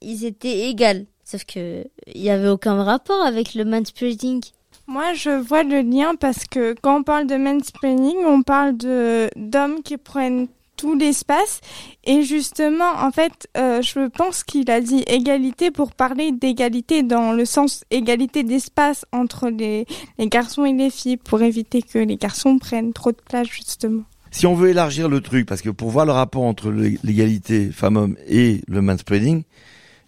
ils 0.00 0.24
étaient 0.24 0.68
égales. 0.68 1.06
Sauf 1.24 1.44
que 1.44 1.85
il 2.12 2.20
y 2.20 2.30
avait 2.30 2.48
aucun 2.48 2.82
rapport 2.82 3.24
avec 3.24 3.54
le 3.54 3.64
manspreading. 3.64 4.42
Moi, 4.88 5.12
je 5.14 5.30
vois 5.30 5.62
le 5.62 5.82
lien 5.82 6.16
parce 6.16 6.46
que 6.50 6.74
quand 6.82 6.98
on 6.98 7.02
parle 7.04 7.28
de 7.28 7.37
mansplaining, 7.37 8.16
on 8.26 8.42
parle 8.42 8.76
de 8.76 9.30
d'hommes 9.37 9.82
qui 9.85 9.98
prennent 9.98 10.48
tout 10.82 10.96
l'espace 10.98 11.60
et 12.02 12.22
justement, 12.24 12.90
en 12.98 13.12
fait, 13.12 13.48
euh, 13.56 13.80
je 13.82 14.08
pense 14.08 14.42
qu'il 14.42 14.68
a 14.68 14.80
dit 14.80 15.04
égalité 15.06 15.70
pour 15.70 15.92
parler 15.92 16.32
d'égalité 16.32 17.04
dans 17.04 17.32
le 17.32 17.44
sens 17.44 17.84
égalité 17.92 18.42
d'espace 18.42 19.06
entre 19.12 19.48
les, 19.48 19.86
les 20.18 20.26
garçons 20.28 20.64
et 20.64 20.72
les 20.72 20.90
filles 20.90 21.18
pour 21.18 21.40
éviter 21.42 21.82
que 21.82 22.00
les 22.00 22.16
garçons 22.16 22.58
prennent 22.58 22.92
trop 22.92 23.12
de 23.12 23.22
place 23.24 23.46
justement. 23.46 24.02
Si 24.32 24.44
on 24.48 24.54
veut 24.56 24.70
élargir 24.70 25.08
le 25.08 25.20
truc, 25.20 25.46
parce 25.46 25.62
que 25.62 25.70
pour 25.70 25.90
voir 25.90 26.04
le 26.04 26.10
rapport 26.12 26.42
entre 26.42 26.72
l'é- 26.72 26.98
l'égalité 27.04 27.70
femmes-hommes 27.70 28.16
et 28.26 28.62
le 28.66 28.82
manspreading, 28.82 29.44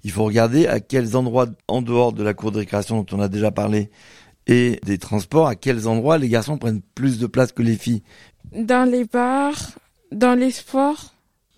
il 0.03 0.11
faut 0.11 0.25
regarder 0.25 0.67
à 0.67 0.81
quels 0.81 1.15
endroits, 1.15 1.47
en 1.69 1.83
dehors 1.83 2.13
de 2.13 2.25
la 2.25 2.35
cour 2.35 2.51
de 2.51 2.59
récréation 2.59 3.01
dont 3.03 3.17
on 3.17 3.21
a 3.21 3.29
déjà 3.29 3.53
parlé, 3.53 3.91
et 4.49 4.81
des 4.85 4.99
transports, 4.99 5.47
à 5.47 5.55
quels 5.55 5.87
endroits 5.87 6.19
les 6.19 6.29
garçons 6.29 6.59
prennent 6.59 6.83
plus 6.97 7.19
de 7.19 7.27
place 7.29 7.53
que 7.53 7.63
les 7.63 7.77
filles. 7.77 8.03
Dans 8.53 8.91
les 8.91 9.05
bars, 9.05 9.71
dans 10.15 10.39
les 10.39 10.51
sports, 10.51 11.15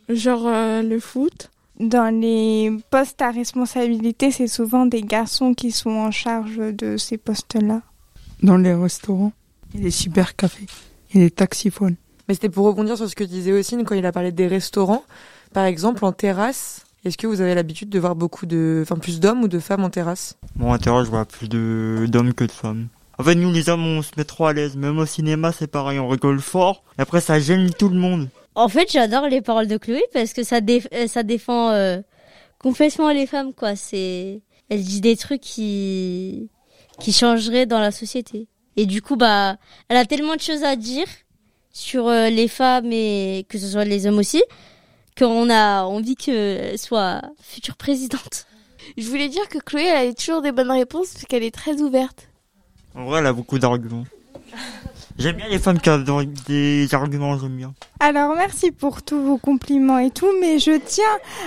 genre 0.09 0.47
euh, 0.47 0.83
le 0.83 0.99
foot? 1.01 1.51
Dans 1.79 2.09
les 2.09 2.75
postes 2.91 3.21
à 3.21 3.31
responsabilité, 3.31 4.31
c'est 4.31 4.47
souvent 4.47 4.87
des 4.87 5.03
garçons 5.03 5.53
qui 5.53 5.71
sont 5.71 5.91
en 5.91 6.11
charge 6.11 6.57
de 6.57 6.97
ces 6.97 7.19
postes-là. 7.19 7.83
Dans 8.43 8.57
les 8.57 8.73
restaurants, 8.73 9.33
et 9.75 9.79
les 9.79 9.91
cybercafés, 9.91 10.67
et 11.13 11.19
les 11.19 11.31
taxiphones. 11.31 11.97
Mais 12.29 12.35
c'était 12.35 12.49
pour 12.49 12.67
rebondir 12.67 12.97
sur 12.97 13.09
ce 13.09 13.15
que 13.15 13.25
disait 13.25 13.53
Ossine 13.53 13.85
quand 13.85 13.95
il 13.95 14.07
a 14.07 14.13
parlé 14.13 14.33
des 14.33 14.47
restaurants. 14.47 15.05
Par 15.53 15.65
exemple, 15.65 16.05
en 16.05 16.13
terrasse, 16.13 16.87
est-ce 17.05 17.19
que 17.19 17.27
vous 17.27 17.41
avez 17.41 17.55
l'habitude 17.55 17.91
de 17.91 17.99
voir 17.99 18.17
beaucoup 18.17 18.47
de, 18.47 18.81
enfin 18.83 18.97
plus 18.97 19.21
d'hommes 19.21 19.43
ou 19.43 19.49
de 19.49 19.59
femmes 19.59 19.85
en 19.85 19.91
terrasse? 19.91 20.37
Bon, 20.57 20.73
à 20.73 20.79
terre, 20.79 21.05
je 21.05 21.11
vois 21.11 21.25
plus 21.25 21.49
de, 21.49 22.07
d'hommes 22.09 22.33
que 22.33 22.45
de 22.45 22.53
femmes. 22.53 22.89
En 23.19 23.23
fait, 23.23 23.35
nous, 23.35 23.53
les 23.53 23.69
hommes, 23.69 23.87
on 23.87 24.03
se 24.03 24.11
met 24.17 24.25
trop 24.25 24.47
à 24.47 24.53
l'aise. 24.53 24.77
Même 24.77 24.99
au 24.99 25.07
cinéma, 25.07 25.53
c'est 25.53 25.67
pareil, 25.67 25.99
on 25.99 26.09
rigole 26.09 26.41
fort. 26.41 26.83
Et 26.99 27.03
après, 27.03 27.21
ça 27.21 27.39
gêne 27.39 27.71
tout 27.71 27.89
le 27.89 27.97
monde. 27.97 28.29
En 28.57 28.69
fait, 28.71 28.91
j'adore 28.91 29.29
les 29.29 29.43
paroles 29.43 29.67
de 29.69 29.77
Chloé 29.77 30.03
parce 30.15 30.33
que 30.33 30.43
ça, 30.43 30.61
euh, 30.95 31.07
ça 31.07 31.23
défend 31.23 31.71
euh, 31.73 32.01
complètement 32.59 33.11
les 33.11 33.27
femmes, 33.27 33.53
quoi. 33.53 33.77
C'est, 33.77 34.41
elle 34.71 34.83
dit 34.83 35.03
des 35.03 35.15
trucs 35.15 35.43
qui, 35.43 36.49
qui 36.99 37.13
changeraient 37.13 37.67
dans 37.67 37.81
la 37.81 37.91
société. 37.91 38.49
Et 38.77 38.87
du 38.87 39.03
coup, 39.03 39.17
bah, 39.17 39.59
elle 39.91 39.99
a 39.99 40.07
tellement 40.07 40.37
de 40.37 40.41
choses 40.41 40.65
à 40.65 40.75
dire 40.75 41.07
sur 41.71 42.09
euh, 42.09 42.31
les 42.31 42.49
femmes 42.49 42.91
et 42.93 43.45
que 43.51 43.59
ce 43.59 43.69
soit 43.69 43.85
les 43.85 44.07
hommes 44.07 44.19
aussi, 44.19 44.43
qu'on 45.19 45.51
a 45.51 45.83
envie 45.83 46.17
qu'elle 46.17 46.79
soit 46.79 47.21
future 47.43 47.77
présidente. 47.77 48.47
Je 48.97 49.07
voulais 49.07 49.29
dire 49.29 49.47
que 49.51 49.59
Chloé, 49.59 49.85
elle 49.85 50.09
a 50.09 50.15
toujours 50.15 50.41
des 50.41 50.53
bonnes 50.53 50.71
réponses 50.71 51.13
parce 51.13 51.27
qu'elle 51.27 51.43
est 51.43 51.55
très 51.55 51.83
ouverte. 51.83 52.31
En 52.95 53.05
vrai, 53.05 53.21
elle 53.21 53.27
a 53.27 53.35
beaucoup 53.35 53.59
d'arguments. 53.59 54.07
J'aime 55.19 55.37
bien 55.37 55.49
les 55.49 55.59
femmes 55.59 55.81
qui 55.81 55.89
ont 55.89 56.25
des 56.47 56.95
arguments, 56.95 57.39
j'aime 57.39 57.57
bien. 57.57 57.75
Alors 58.01 58.35
merci 58.37 58.71
pour 58.71 59.03
tous 59.03 59.19
vos 59.19 59.39
compliments 59.39 59.99
et 59.99 60.11
tout, 60.11 60.31
mais 60.43 60.59
je 60.59 60.79
tiens 60.79 61.05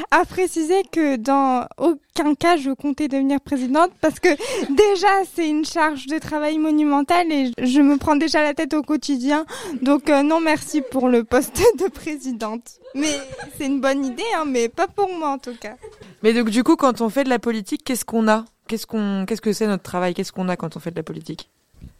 à 0.10 0.25
préciser 0.25 0.82
que 0.91 1.17
dans 1.17 1.67
aucun 1.77 2.34
cas 2.34 2.58
je 2.58 2.71
comptais 2.71 3.08
devenir 3.08 3.39
présidente 3.39 3.91
parce 4.01 4.19
que 4.19 4.29
déjà 4.73 5.08
c'est 5.36 5.47
une 5.47 5.65
charge 5.65 6.08
de 6.08 6.17
travail 6.17 6.58
monumentale 6.58 7.32
et 7.32 7.51
je 7.62 7.82
me 7.82 7.97
prends 7.97 8.15
déjà 8.15 8.41
la 8.41 8.55
tête 8.55 8.73
au 8.73 8.82
quotidien. 8.82 9.45
Donc 9.84 10.10
euh, 10.10 10.23
non 10.23 10.39
merci 10.39 10.82
pour 10.82 11.08
le 11.08 11.23
poste 11.23 11.62
de 11.77 11.89
présidente. 11.89 12.79
Mais 12.95 13.13
c'est 13.58 13.67
une 13.67 13.82
bonne 13.82 14.03
idée, 14.03 14.23
hein, 14.36 14.45
mais 14.47 14.67
pas 14.67 14.88
pour 14.88 15.13
moi 15.15 15.29
en 15.29 15.38
tout 15.38 15.55
cas. 15.55 15.75
Mais 16.23 16.34
donc 16.34 16.49
du 16.49 16.63
coup, 16.63 16.75
quand 16.75 17.01
on 17.01 17.10
fait 17.10 17.23
de 17.23 17.29
la 17.29 17.39
politique, 17.39 17.84
qu'est-ce 17.84 18.03
qu'on 18.03 18.27
a? 18.27 18.45
Qu'est-ce 18.67 18.88
qu'on, 18.88 19.25
qu'est-ce 19.27 19.41
que 19.41 19.53
c'est 19.53 19.67
notre 19.67 19.84
travail? 19.84 20.15
Qu'est-ce 20.15 20.32
qu'on 20.32 20.49
a 20.49 20.55
quand 20.55 20.75
on 20.75 20.79
fait 20.79 20.91
de 20.91 20.95
la 20.95 21.03
politique? 21.03 21.49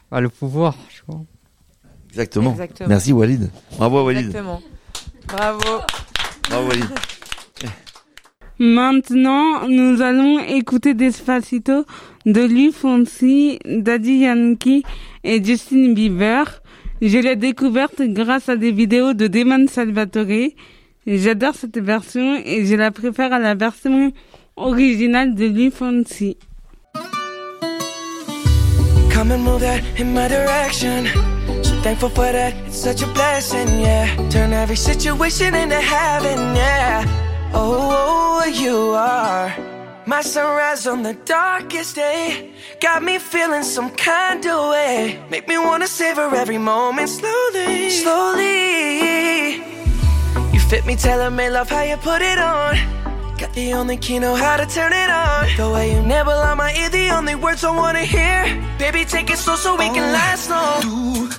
Bah, 0.10 0.20
le 0.20 0.30
pouvoir, 0.30 0.76
je 0.90 1.04
crois. 1.04 1.22
Exactement. 2.10 2.52
Exactement. 2.52 2.90
Merci 2.90 3.14
Walid. 3.14 3.50
Bravo 3.78 4.06
Walid. 4.06 4.26
Exactement. 4.26 4.62
Bravo. 5.28 5.82
Bravo, 6.50 6.72
Ali. 6.72 6.84
Maintenant, 8.62 9.68
nous 9.70 10.02
allons 10.02 10.40
écouter 10.40 10.94
Despacito 10.94 11.86
de 12.26 12.42
Louis 12.42 12.74
Fonsi, 12.74 13.58
Daddy 13.66 14.18
Yankee 14.18 14.84
et 15.24 15.42
Justin 15.44 15.94
Bieber. 15.94 16.62
Je 17.02 17.18
l'ai 17.20 17.38
découverte 17.38 18.02
grâce 18.02 18.50
à 18.50 18.58
des 18.58 18.72
vidéos 18.74 19.14
de 19.14 19.28
Damon 19.28 19.68
Salvatore. 19.68 20.50
J'adore 21.08 21.56
cette 21.56 21.78
version 21.80 22.42
et 22.44 22.66
je 22.66 22.76
la 22.76 22.92
préfère 22.92 23.32
à 23.32 23.40
la 23.40 23.56
version 23.56 24.12
originale 24.58 25.36
de 25.36 25.46
Louis 25.46 25.72
Fonsi. 25.72 26.36
Come 29.14 29.32
and 29.32 29.40
move 29.44 29.62
that 29.62 29.82
in 29.98 30.14
my 30.14 30.28
direction. 30.28 31.06
Thankful 31.82 32.10
for 32.10 32.32
that, 32.32 32.54
it's 32.68 32.78
such 32.78 33.02
a 33.02 33.08
blessing, 33.08 33.80
yeah. 33.80 34.30
Turn 34.30 34.52
every 34.52 34.76
situation 34.76 35.56
into 35.56 35.80
heaven, 35.80 36.38
yeah. 36.56 37.06
Oh, 37.54 38.42
oh, 38.44 38.46
you 38.46 38.76
are 38.94 39.56
my 40.06 40.22
sunrise 40.22 40.88
on 40.88 41.04
the 41.04 41.14
darkest 41.14 41.96
day. 41.96 42.52
Got 42.82 43.04
me 43.04 43.20
feeling 43.20 43.64
some 43.64 43.92
kind 43.92 44.46
of 44.46 44.72
way. 44.72 45.20
Make 45.30 45.48
me 45.48 45.58
wanna 45.58 45.88
savor 45.88 46.36
every 46.36 46.58
moment 46.58 47.10
slowly, 47.10 47.90
slowly. 47.92 49.56
You 50.52 50.60
fit 50.60 50.86
me, 50.86 50.96
telling 50.96 51.36
me 51.36 51.50
love 51.50 51.70
how 51.70 51.84
you 51.84 51.96
put 51.98 52.22
it 52.22 52.40
on. 52.40 52.76
Got 53.38 53.54
the 53.54 53.74
only 53.74 53.96
key, 53.96 54.20
know 54.20 54.36
how 54.36 54.58
to 54.58 54.66
turn 54.66 54.92
it 54.92 55.10
on. 55.10 55.48
The 55.56 55.70
way 55.74 55.94
you 55.94 56.02
nibble 56.02 56.34
on 56.34 56.58
my 56.58 56.74
ear, 56.74 56.90
the 56.90 57.10
only 57.12 57.36
words 57.36 57.64
I 57.64 57.72
wanna 57.72 58.04
hear. 58.04 58.44
Baby, 58.78 59.06
take 59.06 59.30
it 59.30 59.38
slow 59.38 59.56
so 59.56 59.78
we 59.78 59.86
can 59.86 60.10
oh, 60.10 60.12
last 60.12 60.50
long. 60.50 60.82
Tú, 60.82 61.39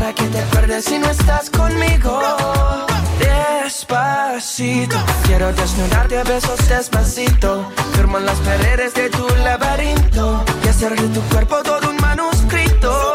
Para 0.00 0.14
que 0.14 0.24
te 0.28 0.38
acuerdes 0.38 0.86
si 0.86 0.98
no 0.98 1.10
estás 1.10 1.50
conmigo. 1.50 2.22
Despacito, 3.18 4.96
quiero 5.26 5.52
desnudarte 5.52 6.16
a 6.16 6.24
besos 6.24 6.66
despacito. 6.70 7.70
Firmo 7.92 8.16
en 8.16 8.24
las 8.24 8.38
paredes 8.38 8.94
de 8.94 9.10
tu 9.10 9.28
laberinto. 9.44 10.42
Y 10.64 10.68
hacer 10.68 10.98
de 10.98 11.06
tu 11.08 11.20
cuerpo 11.28 11.56
todo 11.62 11.90
un 11.90 11.96
manuscrito. 11.96 13.09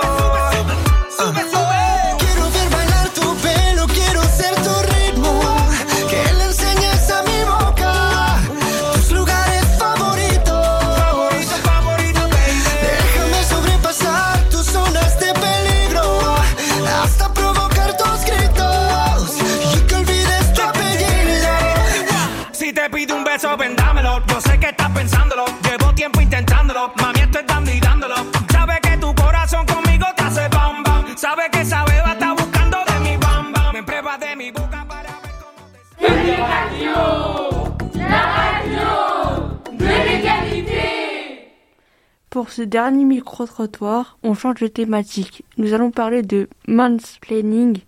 Ce 42.56 42.62
dernier 42.62 43.04
micro-trottoir, 43.04 44.18
on 44.24 44.34
change 44.34 44.62
de 44.62 44.68
thématique. 44.68 45.44
Nous 45.58 45.74
allons 45.74 45.92
parler 45.92 46.22
de 46.22 46.48
mansplaining. 46.70 47.80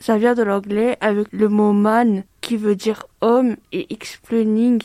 Ça 0.00 0.16
vient 0.16 0.34
de 0.34 0.42
l'anglais 0.42 0.96
avec 1.02 1.26
le 1.30 1.50
mot 1.50 1.74
man 1.74 2.24
qui 2.40 2.56
veut 2.56 2.74
dire 2.74 3.04
homme 3.20 3.56
et 3.72 3.92
explaining 3.92 4.80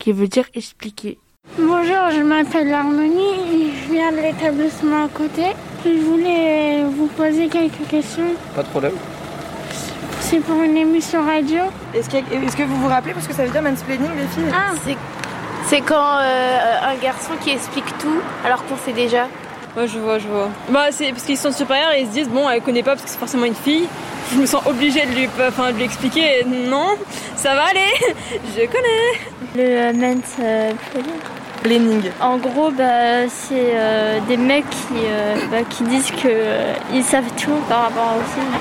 qui 0.00 0.10
veut 0.10 0.26
dire 0.26 0.46
expliquer. 0.54 1.18
Bonjour, 1.56 2.10
je 2.10 2.22
m'appelle 2.22 2.72
Harmonie 2.72 3.36
et 3.52 3.70
je 3.70 3.92
viens 3.92 4.10
de 4.10 4.16
l'établissement 4.16 5.04
à 5.04 5.08
côté. 5.08 5.52
Je 5.84 6.00
voulais 6.00 6.82
vous 6.82 7.06
poser 7.06 7.46
quelques 7.46 7.86
questions. 7.88 8.34
Pas 8.56 8.64
de 8.64 8.68
problème. 8.70 8.94
C'est 10.18 10.40
pour 10.40 10.60
une 10.60 10.76
émission 10.76 11.24
radio. 11.24 11.60
Est-ce 11.94 12.10
que, 12.10 12.16
est-ce 12.16 12.56
que 12.56 12.64
vous 12.64 12.76
vous 12.80 12.88
rappelez 12.88 13.14
parce 13.14 13.28
que 13.28 13.34
ça 13.34 13.44
veut 13.44 13.52
dire 13.52 13.62
mansplaining 13.62 14.10
les 14.16 14.26
filles? 14.26 14.52
Ah, 14.52 14.72
c'est 14.84 14.96
c'est 15.66 15.80
quand 15.80 16.18
euh, 16.18 16.76
un 16.82 16.94
garçon 17.02 17.32
qui 17.42 17.50
explique 17.50 17.86
tout 17.98 18.20
alors 18.44 18.64
qu'on 18.66 18.76
sait 18.76 18.92
déjà. 18.92 19.28
Ouais, 19.76 19.88
je 19.88 19.98
vois, 19.98 20.18
je 20.18 20.28
vois. 20.28 20.48
Bah, 20.68 20.86
c'est 20.90 21.10
parce 21.10 21.24
qu'ils 21.24 21.36
sont 21.38 21.50
supérieurs 21.50 21.92
et 21.92 22.02
ils 22.02 22.06
se 22.06 22.12
disent, 22.12 22.28
bon, 22.28 22.48
elle 22.48 22.62
connaît 22.62 22.82
pas 22.84 22.92
parce 22.92 23.02
que 23.02 23.10
c'est 23.10 23.18
forcément 23.18 23.44
une 23.44 23.56
fille. 23.56 23.88
Je 24.32 24.38
me 24.38 24.46
sens 24.46 24.62
obligée 24.66 25.04
de 25.04 25.12
lui, 25.12 25.28
enfin, 25.46 25.72
de 25.72 25.76
lui 25.76 25.84
expliquer. 25.84 26.44
Non, 26.46 26.90
ça 27.34 27.54
va 27.54 27.64
aller, 27.64 28.14
je 28.56 28.66
connais. 28.66 29.18
Le 29.56 29.62
euh, 29.62 29.92
mens 29.92 30.36
euh, 30.40 30.72
Planning. 31.62 32.02
En 32.20 32.36
gros, 32.36 32.70
bah, 32.70 33.26
c'est 33.28 33.72
euh, 33.74 34.20
des 34.28 34.36
mecs 34.36 34.68
qui, 34.68 34.94
euh, 35.06 35.34
bah, 35.50 35.62
qui 35.68 35.82
disent 35.84 36.10
que 36.10 36.28
euh, 36.28 36.74
ils 36.92 37.02
savent 37.02 37.30
tout 37.36 37.58
par 37.68 37.84
rapport 37.84 38.16
aux 38.18 38.34
filles. 38.34 38.60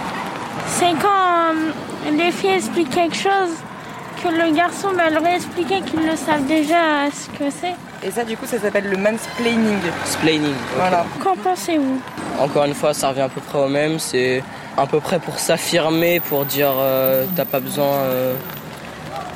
C'est 0.67 1.01
quand 1.01 1.09
euh, 1.53 2.11
les 2.11 2.31
filles 2.31 2.55
expliquent 2.55 2.91
quelque 2.91 3.17
chose 3.17 3.51
que 4.23 4.29
le 4.29 4.55
garçon 4.55 4.89
va 4.93 5.09
leur 5.09 5.25
expliquer 5.27 5.81
qu'ils 5.81 6.05
le 6.05 6.15
savent 6.15 6.45
déjà 6.47 7.09
ce 7.11 7.27
que 7.37 7.49
c'est. 7.51 7.73
Et 8.07 8.11
ça, 8.11 8.23
du 8.23 8.37
coup, 8.37 8.45
ça 8.45 8.57
s'appelle 8.59 8.89
le 8.89 8.97
mansplaining. 8.97 9.79
Splaining. 10.05 10.53
Voilà. 10.77 11.05
Qu'en 11.23 11.35
pensez-vous 11.35 11.99
Encore 12.39 12.63
une 12.65 12.73
fois, 12.73 12.93
ça 12.93 13.09
revient 13.09 13.21
à 13.21 13.29
peu 13.29 13.41
près 13.41 13.59
au 13.59 13.67
même. 13.67 13.99
C'est 13.99 14.43
à 14.77 14.85
peu 14.87 14.99
près 14.99 15.19
pour 15.19 15.39
s'affirmer, 15.39 16.19
pour 16.21 16.45
dire 16.45 16.71
euh, 16.77 17.25
t'as 17.35 17.45
pas 17.45 17.59
besoin. 17.59 17.85
euh, 17.85 18.33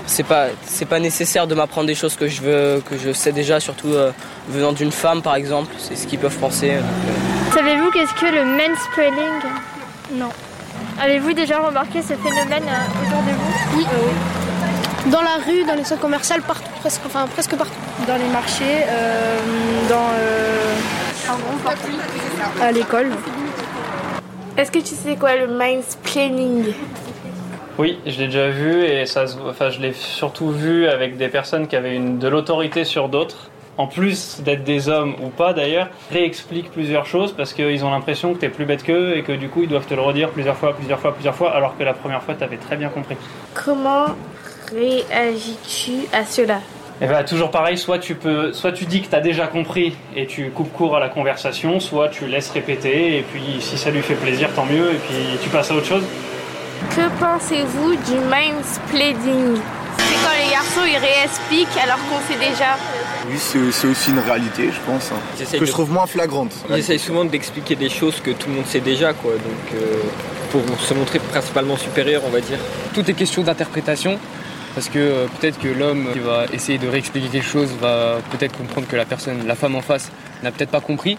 c'est 0.05 0.23
pas 0.23 0.45
c'est 0.63 0.85
pas 0.85 0.99
nécessaire 0.99 1.47
de 1.47 1.53
m'apprendre 1.53 1.85
des 1.87 1.95
choses 1.95 2.15
que 2.15 2.29
je 2.29 2.41
veux 2.41 2.81
que 2.89 2.97
je 2.97 3.11
sais 3.11 3.33
déjà, 3.33 3.59
surtout 3.59 3.89
euh, 3.91 4.11
venant 4.47 4.71
d'une 4.71 4.91
femme 4.91 5.21
par 5.21 5.35
exemple. 5.35 5.73
C'est 5.77 5.97
ce 5.97 6.07
qu'ils 6.07 6.19
peuvent 6.19 6.37
penser. 6.37 6.71
euh. 6.75 6.81
Savez-vous 7.53 7.91
qu'est-ce 7.91 8.13
que 8.13 8.25
le 8.33 8.45
mansplaining? 8.45 9.41
Non. 10.13 10.29
Avez-vous 11.01 11.33
déjà 11.33 11.59
remarqué 11.59 12.01
ce 12.01 12.13
phénomène 12.15 12.63
euh, 12.69 13.05
autour 13.05 13.21
de 13.23 13.31
vous? 13.31 13.77
Oui. 13.77 13.85
Dans 15.11 15.21
la 15.21 15.37
rue, 15.45 15.63
dans 15.65 15.75
les 15.75 15.83
centres 15.83 16.01
commerciaux, 16.01 16.35
partout, 16.45 16.69
presque, 16.79 17.01
enfin 17.05 17.27
presque 17.27 17.55
partout. 17.55 17.73
Dans 18.07 18.17
les 18.17 18.29
marchés, 18.29 18.83
euh, 18.89 19.39
dans 19.89 20.07
à 22.61 22.71
l'école. 22.71 23.11
Est-ce 24.57 24.71
que 24.71 24.79
tu 24.79 24.95
sais 24.95 25.15
quoi 25.15 25.35
le 25.35 25.47
mansplaining? 25.47 26.73
Oui, 27.77 27.99
je 28.05 28.19
l'ai 28.19 28.25
déjà 28.25 28.49
vu 28.49 28.83
et 28.83 29.05
ça, 29.05 29.25
enfin, 29.47 29.69
je 29.69 29.79
l'ai 29.79 29.93
surtout 29.93 30.49
vu 30.49 30.87
avec 30.87 31.17
des 31.17 31.27
personnes 31.27 31.67
qui 31.67 31.75
avaient 31.75 31.95
une, 31.95 32.17
de 32.17 32.27
l'autorité 32.27 32.83
sur 32.83 33.07
d'autres. 33.07 33.49
En 33.77 33.85
plus 33.85 34.41
d'être 34.41 34.63
des 34.63 34.89
hommes 34.89 35.13
ou 35.21 35.29
pas 35.29 35.53
d'ailleurs, 35.53 35.89
réexpliquent 36.11 36.71
plusieurs 36.71 37.05
choses 37.05 37.33
parce 37.33 37.53
qu'ils 37.53 37.85
ont 37.85 37.91
l'impression 37.91 38.33
que 38.33 38.39
t'es 38.39 38.49
plus 38.49 38.65
bête 38.65 38.81
qu'eux 38.81 39.15
et 39.15 39.21
que 39.21 39.33
du 39.33 39.49
coup 39.49 39.61
ils 39.61 39.69
doivent 39.69 39.85
te 39.85 39.93
le 39.93 40.01
redire 40.01 40.29
plusieurs 40.29 40.57
fois, 40.57 40.73
plusieurs 40.73 40.99
fois, 40.99 41.13
plusieurs 41.13 41.35
fois, 41.35 41.51
alors 41.51 41.77
que 41.77 41.83
la 41.83 41.93
première 41.93 42.23
fois 42.23 42.33
t'avais 42.33 42.57
très 42.57 42.75
bien 42.75 42.89
compris. 42.89 43.15
Comment 43.53 44.07
réagis-tu 44.71 45.91
à 46.13 46.25
cela 46.25 46.59
Et 47.01 47.07
bah 47.07 47.23
toujours 47.23 47.51
pareil, 47.51 47.77
soit 47.77 47.99
tu 47.99 48.15
peux, 48.15 48.53
soit 48.53 48.71
tu 48.71 48.85
dis 48.85 49.01
que 49.01 49.07
t'as 49.07 49.19
déjà 49.19 49.47
compris 49.47 49.95
et 50.15 50.25
tu 50.27 50.49
coupes 50.51 50.71
court 50.73 50.95
à 50.95 50.99
la 50.99 51.09
conversation, 51.09 51.79
soit 51.79 52.09
tu 52.09 52.25
laisses 52.27 52.49
répéter 52.51 53.17
et 53.17 53.21
puis 53.21 53.57
si 53.59 53.77
ça 53.77 53.89
lui 53.91 54.01
fait 54.01 54.15
plaisir 54.15 54.49
tant 54.55 54.65
mieux 54.65 54.91
et 54.93 54.97
puis 54.97 55.17
tu 55.41 55.49
passes 55.49 55.71
à 55.71 55.75
autre 55.75 55.85
chose. 55.87 56.03
Que 56.95 57.07
pensez-vous 57.19 57.95
du 57.95 58.19
mansplaining? 58.29 59.57
C'est 59.97 60.13
quand 60.23 60.45
les 60.45 60.51
garçons 60.51 60.81
ils 60.85 60.97
réexpliquent 60.97 61.77
alors 61.83 61.97
qu'on 62.07 62.19
sait 62.31 62.39
déjà. 62.39 62.77
Oui, 63.29 63.35
c'est 63.71 63.87
aussi 63.87 64.11
une 64.11 64.19
réalité, 64.19 64.69
je 64.71 64.79
pense, 64.91 65.11
hein, 65.11 65.19
que 65.51 65.57
de- 65.59 65.65
je 65.65 65.71
trouve 65.71 65.91
moins 65.91 66.05
flagrante. 66.07 66.53
Ils 66.69 66.77
essayent 66.77 66.99
souvent 66.99 67.25
d'expliquer 67.25 67.75
des 67.75 67.89
choses 67.89 68.21
que 68.21 68.31
tout 68.31 68.47
le 68.47 68.55
monde 68.55 68.65
sait 68.67 68.79
déjà, 68.79 69.11
quoi. 69.13 69.31
Donc, 69.33 69.73
euh, 69.81 69.97
pour 70.51 70.61
se 70.79 70.93
montrer 70.93 71.19
principalement 71.19 71.75
supérieur, 71.75 72.21
on 72.25 72.29
va 72.29 72.39
dire. 72.39 72.57
Tout 72.93 73.09
est 73.09 73.13
question 73.13 73.41
d'interprétation. 73.41 74.17
Parce 74.77 74.89
que 74.89 74.99
euh, 74.99 75.25
peut-être 75.39 75.57
que 75.59 75.69
l'homme 75.69 76.09
qui 76.13 76.19
va 76.19 76.45
essayer 76.53 76.77
de 76.77 76.87
réexpliquer 76.87 77.29
quelque 77.29 77.47
chose 77.47 77.69
va 77.81 78.17
peut-être 78.29 78.55
comprendre 78.55 78.85
que 78.87 78.95
la 78.95 79.05
personne, 79.05 79.37
la 79.47 79.55
femme 79.55 79.73
en 79.75 79.81
face, 79.81 80.11
n'a 80.43 80.51
peut-être 80.51 80.69
pas 80.69 80.81
compris. 80.81 81.17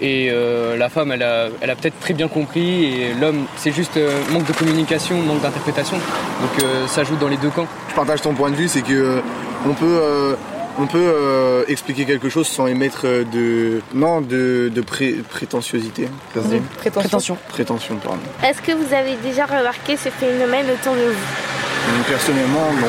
Et 0.00 0.30
euh, 0.32 0.76
la 0.76 0.88
femme, 0.88 1.12
elle 1.12 1.22
a, 1.22 1.46
elle 1.60 1.70
a 1.70 1.76
peut-être 1.76 1.98
très 2.00 2.12
bien 2.14 2.26
compris, 2.26 2.86
et 2.86 3.14
l'homme, 3.20 3.46
c'est 3.56 3.70
juste 3.70 3.96
euh, 3.96 4.10
manque 4.32 4.46
de 4.46 4.52
communication, 4.52 5.14
manque 5.22 5.40
d'interprétation. 5.42 5.96
Donc 5.96 6.64
euh, 6.64 6.88
ça 6.88 7.04
joue 7.04 7.14
dans 7.14 7.28
les 7.28 7.36
deux 7.36 7.50
camps. 7.50 7.68
Je 7.90 7.94
partage 7.94 8.20
ton 8.20 8.34
point 8.34 8.50
de 8.50 8.56
vue, 8.56 8.66
c'est 8.66 8.82
que 8.82 8.92
euh, 8.92 9.20
on 9.64 9.74
peut, 9.74 9.84
euh, 9.86 10.34
on 10.80 10.86
peut 10.86 10.98
euh, 10.98 11.62
expliquer 11.68 12.04
quelque 12.04 12.28
chose 12.28 12.48
sans 12.48 12.66
émettre 12.66 13.02
de, 13.32 13.80
non, 13.94 14.20
de, 14.20 14.72
de 14.74 14.80
pré- 14.80 15.16
prétentiosité. 15.30 16.08
Se 16.34 16.40
dit 16.40 16.60
Prétention. 16.78 17.38
Prétention, 17.48 17.94
pardon. 18.02 18.18
Est-ce 18.44 18.60
que 18.60 18.72
vous 18.72 18.92
avez 18.92 19.14
déjà 19.22 19.46
remarqué 19.46 19.96
ce 19.96 20.08
phénomène 20.08 20.66
autour 20.70 20.94
de 20.94 21.10
vous? 21.12 21.67
Personnellement, 22.08 22.72
non, 22.80 22.88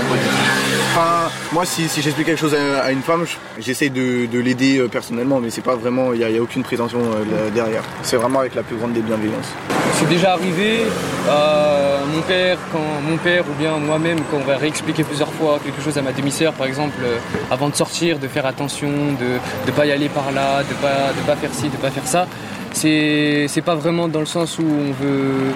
moi, 1.52 1.66
si, 1.66 1.88
j'explique 2.02 2.28
quelque 2.28 2.40
chose 2.40 2.56
à, 2.56 2.92
une 2.92 3.02
femme, 3.02 3.26
je- 3.26 3.62
j'essaie 3.62 3.90
de, 3.90 4.28
de 4.28 4.40
l'aider 4.40 4.78
euh, 4.78 4.88
personnellement, 4.88 5.40
mais 5.40 5.50
c'est 5.50 5.64
pas 5.64 5.76
vraiment, 5.76 6.14
il 6.14 6.20
n'y 6.20 6.38
a, 6.38 6.42
aucune 6.42 6.62
prétention 6.62 7.00
euh, 7.00 7.50
derrière. 7.50 7.82
C'est 8.04 8.18
vraiment 8.18 8.40
avec 8.40 8.54
la 8.54 8.62
plus 8.62 8.76
grande 8.76 8.94
des 8.94 9.02
bienveillances. 9.02 9.52
C'est 9.94 10.08
déjà 10.08 10.34
arrivé 10.34 10.82
à 11.28 12.00
mon 12.14 12.22
père, 12.22 12.58
quand 12.72 12.80
mon 13.10 13.18
père 13.18 13.44
ou 13.50 13.54
bien 13.60 13.78
moi-même, 13.78 14.20
quand 14.30 14.38
on 14.38 14.48
va 14.48 14.58
réexpliquer 14.58 15.04
plusieurs 15.04 15.32
fois 15.34 15.60
quelque 15.64 15.82
chose 15.82 15.98
à 15.98 16.04
ma 16.04 16.12
demi-sœur, 16.12 16.54
par 16.54 16.68
exemple, 16.68 16.98
euh, 17.04 17.18
avant 17.50 17.70
de 17.70 17.76
sortir, 17.76 18.20
de 18.20 18.28
faire 18.28 18.46
attention, 18.46 18.90
de 19.20 19.40
ne 19.68 19.72
pas 19.76 19.88
y 19.88 19.92
aller 19.92 20.10
par 20.10 20.32
là, 20.32 20.62
de 20.64 20.74
pas 20.76 21.14
de 21.18 21.26
pas 21.26 21.36
faire 21.36 21.54
ci, 21.54 21.70
de 21.70 21.78
pas 21.78 21.90
faire 21.90 22.06
ça. 22.06 22.28
C'est 22.74 23.64
pas 23.66 23.76
vraiment 23.76 24.08
dans 24.08 24.20
le 24.20 24.28
sens 24.28 24.60
où 24.60 24.64
on 24.64 24.92
veut 25.04 25.54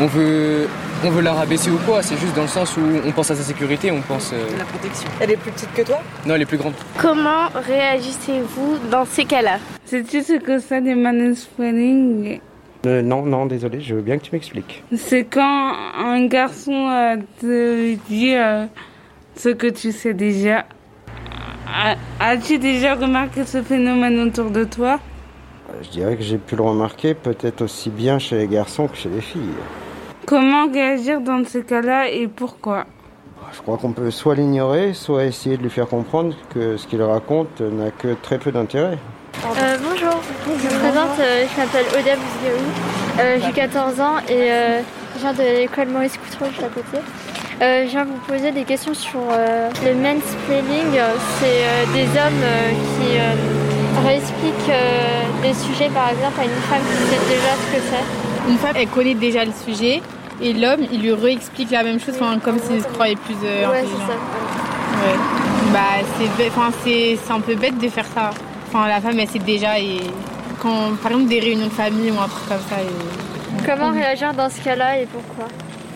on 0.00 0.06
veut 0.06 0.68
on 1.04 1.10
veut 1.10 1.22
la 1.22 1.32
rabaisser 1.34 1.70
ou 1.70 1.78
quoi. 1.86 2.02
C'est 2.02 2.16
juste 2.16 2.34
dans 2.36 2.42
le 2.42 2.48
sens 2.48 2.76
où 2.76 2.80
on 3.04 3.10
pense 3.12 3.30
à 3.30 3.34
sa 3.36 3.42
sécurité, 3.42 3.90
on 3.90 4.00
pense. 4.02 4.32
euh, 4.32 4.46
La 4.58 4.64
protection. 4.64 5.08
Elle 5.20 5.32
est 5.32 5.36
plus 5.36 5.50
petite 5.52 5.72
que 5.74 5.82
toi? 5.82 5.98
Non, 6.26 6.34
elle 6.34 6.42
est 6.42 6.46
plus 6.46 6.58
grande. 6.58 6.74
Comment 6.98 7.48
réagissez-vous 7.54 8.78
dans 8.90 9.04
ces 9.04 9.24
cas-là? 9.24 9.58
Sais-tu 9.84 10.22
ce 10.22 10.34
que 10.38 10.58
c'est 10.58 10.80
des 10.80 10.94
mansplaining 10.94 12.40
Euh, 12.86 13.02
non, 13.02 13.22
non, 13.22 13.46
désolé, 13.46 13.80
je 13.80 13.94
veux 13.94 14.02
bien 14.02 14.18
que 14.18 14.22
tu 14.24 14.30
m'expliques. 14.32 14.82
C'est 14.96 15.24
quand 15.24 15.72
un 15.98 16.26
garçon 16.26 16.88
euh, 16.88 17.16
te 17.40 17.94
dit 18.08 18.34
euh, 18.34 18.66
ce 19.36 19.48
que 19.50 19.66
tu 19.68 19.92
sais 19.92 20.14
déjà. 20.14 20.64
As-tu 22.20 22.58
déjà 22.58 22.94
remarqué 22.94 23.44
ce 23.44 23.62
phénomène 23.62 24.18
autour 24.20 24.50
de 24.50 24.64
toi? 24.64 24.98
Je 25.82 25.88
dirais 25.88 26.16
que 26.16 26.22
j'ai 26.22 26.36
pu 26.36 26.54
le 26.54 26.62
remarquer 26.62 27.14
peut-être 27.14 27.62
aussi 27.62 27.88
bien 27.88 28.18
chez 28.18 28.36
les 28.36 28.46
garçons 28.46 28.88
que 28.88 28.96
chez 28.96 29.08
les 29.08 29.22
filles. 29.22 29.40
Comment 30.26 30.70
réagir 30.72 31.20
dans 31.20 31.42
ce 31.44 31.58
cas-là 31.58 32.08
et 32.08 32.28
pourquoi 32.28 32.86
Je 33.52 33.60
crois 33.60 33.76
qu'on 33.76 33.92
peut 33.92 34.10
soit 34.10 34.34
l'ignorer, 34.36 34.94
soit 34.94 35.24
essayer 35.24 35.56
de 35.56 35.62
lui 35.62 35.70
faire 35.70 35.88
comprendre 35.88 36.34
que 36.54 36.76
ce 36.76 36.86
qu'il 36.86 37.02
raconte 37.02 37.60
n'a 37.60 37.90
que 37.90 38.14
très 38.22 38.38
peu 38.38 38.52
d'intérêt. 38.52 38.98
Euh, 39.44 39.76
bonjour, 39.82 40.20
je 40.46 40.52
me 40.52 40.78
présente, 40.78 41.18
euh, 41.18 41.44
je 41.52 41.60
m'appelle 41.60 41.86
Oda 41.88 42.14
Bouzgaoui, 42.14 42.70
euh, 43.20 43.38
j'ai 43.44 43.52
14 43.52 44.00
ans 44.00 44.18
et 44.28 44.52
euh, 44.52 44.80
je 45.16 45.20
viens 45.20 45.32
de 45.32 45.42
l'école 45.42 45.88
Maurice 45.88 46.16
Coutreau 46.18 46.46
juste 46.50 46.62
à 46.62 46.68
côté. 46.68 46.98
Euh, 47.60 47.84
je 47.86 47.90
viens 47.90 48.04
vous 48.04 48.18
poser 48.28 48.52
des 48.52 48.64
questions 48.64 48.94
sur 48.94 49.20
euh, 49.30 49.70
le 49.84 49.94
mansplaining. 49.94 51.00
C'est 51.40 51.64
euh, 51.64 51.84
des 51.94 52.04
hommes 52.18 52.42
euh, 52.42 52.70
qui 52.70 53.18
euh, 53.18 54.06
réexpliquent 54.06 54.70
euh, 54.70 55.22
des 55.42 55.54
sujets 55.54 55.88
par 55.90 56.10
exemple 56.10 56.40
à 56.40 56.44
une 56.44 56.62
femme 56.70 56.82
qui 56.82 57.02
sait 57.10 57.34
déjà 57.34 57.52
ce 57.56 57.76
que 57.76 57.82
c'est. 57.90 58.31
Une 58.48 58.56
femme, 58.58 58.74
elle 58.76 58.88
connaît 58.88 59.14
déjà 59.14 59.44
le 59.44 59.52
sujet 59.66 60.02
et 60.40 60.52
l'homme, 60.52 60.80
il 60.92 61.00
lui 61.02 61.12
réexplique 61.12 61.70
la 61.70 61.82
même 61.82 62.00
chose, 62.00 62.14
enfin, 62.20 62.38
comme 62.38 62.58
s'il 62.58 62.82
se 62.82 62.88
croyait 62.88 63.16
plus 63.16 63.36
euh, 63.44 63.68
Ouais, 63.70 63.78
intelligent. 63.78 63.98
c'est 64.00 64.12
ça. 64.12 65.06
Ouais. 65.06 65.18
Bah, 65.72 66.06
c'est 66.18 66.28
bête- 66.42 66.52
enfin, 66.56 66.70
c'est 66.84 67.18
c'est 67.24 67.32
un 67.32 67.40
peu 67.40 67.54
bête 67.54 67.78
de 67.78 67.88
faire 67.88 68.06
ça. 68.14 68.30
Enfin, 68.68 68.88
la 68.88 69.00
femme, 69.00 69.18
elle 69.20 69.28
sait 69.28 69.38
déjà 69.38 69.78
et 69.78 70.00
quand, 70.60 70.96
par 71.02 71.12
exemple, 71.12 71.28
des 71.28 71.40
réunions 71.40 71.66
de 71.66 71.72
famille 71.72 72.10
ou 72.10 72.20
un 72.20 72.28
truc 72.28 72.48
comme 72.48 72.58
ça. 72.68 72.76
Et... 72.82 73.66
Comment 73.66 73.90
réagir 73.92 74.32
dans 74.34 74.48
ce 74.50 74.60
cas-là 74.62 74.98
et 74.98 75.06
pourquoi? 75.06 75.46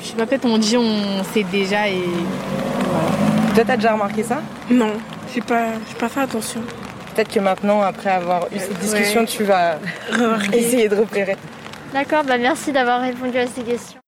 Je 0.03 0.09
sais 0.09 0.15
pas, 0.15 0.27
peut-être 0.27 0.45
on 0.45 0.59
dit 0.59 0.77
on 0.77 1.25
sait 1.35 1.43
déjà 1.51 1.89
et. 1.89 2.03
Toi, 3.55 3.65
t'as 3.67 3.77
déjà 3.77 3.93
remarqué 3.95 4.23
ça? 4.23 4.39
Non, 4.71 4.93
j'ai 5.35 5.41
pas, 5.41 5.65
j'ai 5.89 5.95
pas 5.99 6.09
fait 6.09 6.21
attention. 6.21 6.61
Peut-être 7.15 7.33
que 7.33 7.41
maintenant, 7.41 7.81
après 7.83 8.11
avoir 8.11 8.43
eu 8.55 8.59
cette 8.59 8.79
discussion, 8.79 9.23
Ouais. 9.23 9.27
tu 9.27 9.45
vas 9.45 9.77
Remarquer. 10.13 10.59
essayer 10.59 10.89
de 10.89 10.97
repérer. 10.97 11.37
D'accord, 11.97 12.25
bah 12.25 12.37
merci 12.37 12.73
d'avoir 12.73 13.01
répondu 13.01 13.39
à 13.39 13.47
ces 13.47 13.63
questions. 13.63 13.99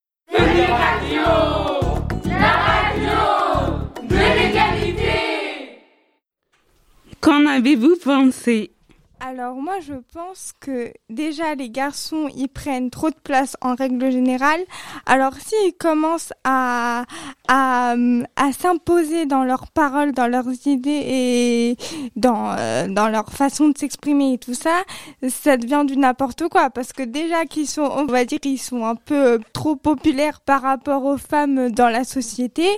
Qu'en 7.22 7.46
avez-vous 7.46 7.96
pensé? 8.05 8.72
Alors 9.20 9.57
moi 9.57 9.81
je 9.81 9.94
pense 10.14 10.52
que 10.61 10.92
déjà 11.11 11.57
les 11.57 11.70
garçons 11.70 12.28
ils 12.37 12.48
prennent 12.48 12.88
trop 12.88 13.11
de 13.11 13.16
place 13.16 13.57
en 13.61 13.74
règle 13.74 14.12
générale. 14.12 14.61
Alors 15.07 15.35
s'ils 15.35 15.74
commencent 15.74 16.33
à 16.44 17.04
à, 17.48 17.94
à 18.37 18.52
s'imposer 18.52 19.26
dans 19.26 19.42
leurs 19.42 19.66
paroles, 19.72 20.12
dans 20.12 20.28
leurs 20.28 20.66
idées 20.66 21.02
et 21.04 21.76
dans 22.14 22.52
euh, 22.57 22.87
dans 22.87 23.09
leur 23.09 23.31
façon 23.31 23.68
de 23.68 23.76
s'exprimer 23.76 24.35
et 24.35 24.38
tout 24.38 24.54
ça, 24.54 24.83
ça 25.28 25.57
devient 25.57 25.85
du 25.85 25.96
n'importe 25.96 26.48
quoi 26.48 26.70
parce 26.70 26.92
que 26.92 27.02
déjà 27.02 27.44
qu'ils 27.44 27.66
sont 27.68 27.90
on 27.96 28.07
va 28.07 28.24
dire 28.24 28.38
ils 28.44 28.57
sont 28.57 28.85
un 28.85 28.94
peu 28.94 29.40
trop 29.52 29.74
populaires 29.74 30.40
par 30.40 30.62
rapport 30.62 31.04
aux 31.04 31.18
femmes 31.18 31.70
dans 31.70 31.88
la 31.88 32.04
société. 32.04 32.68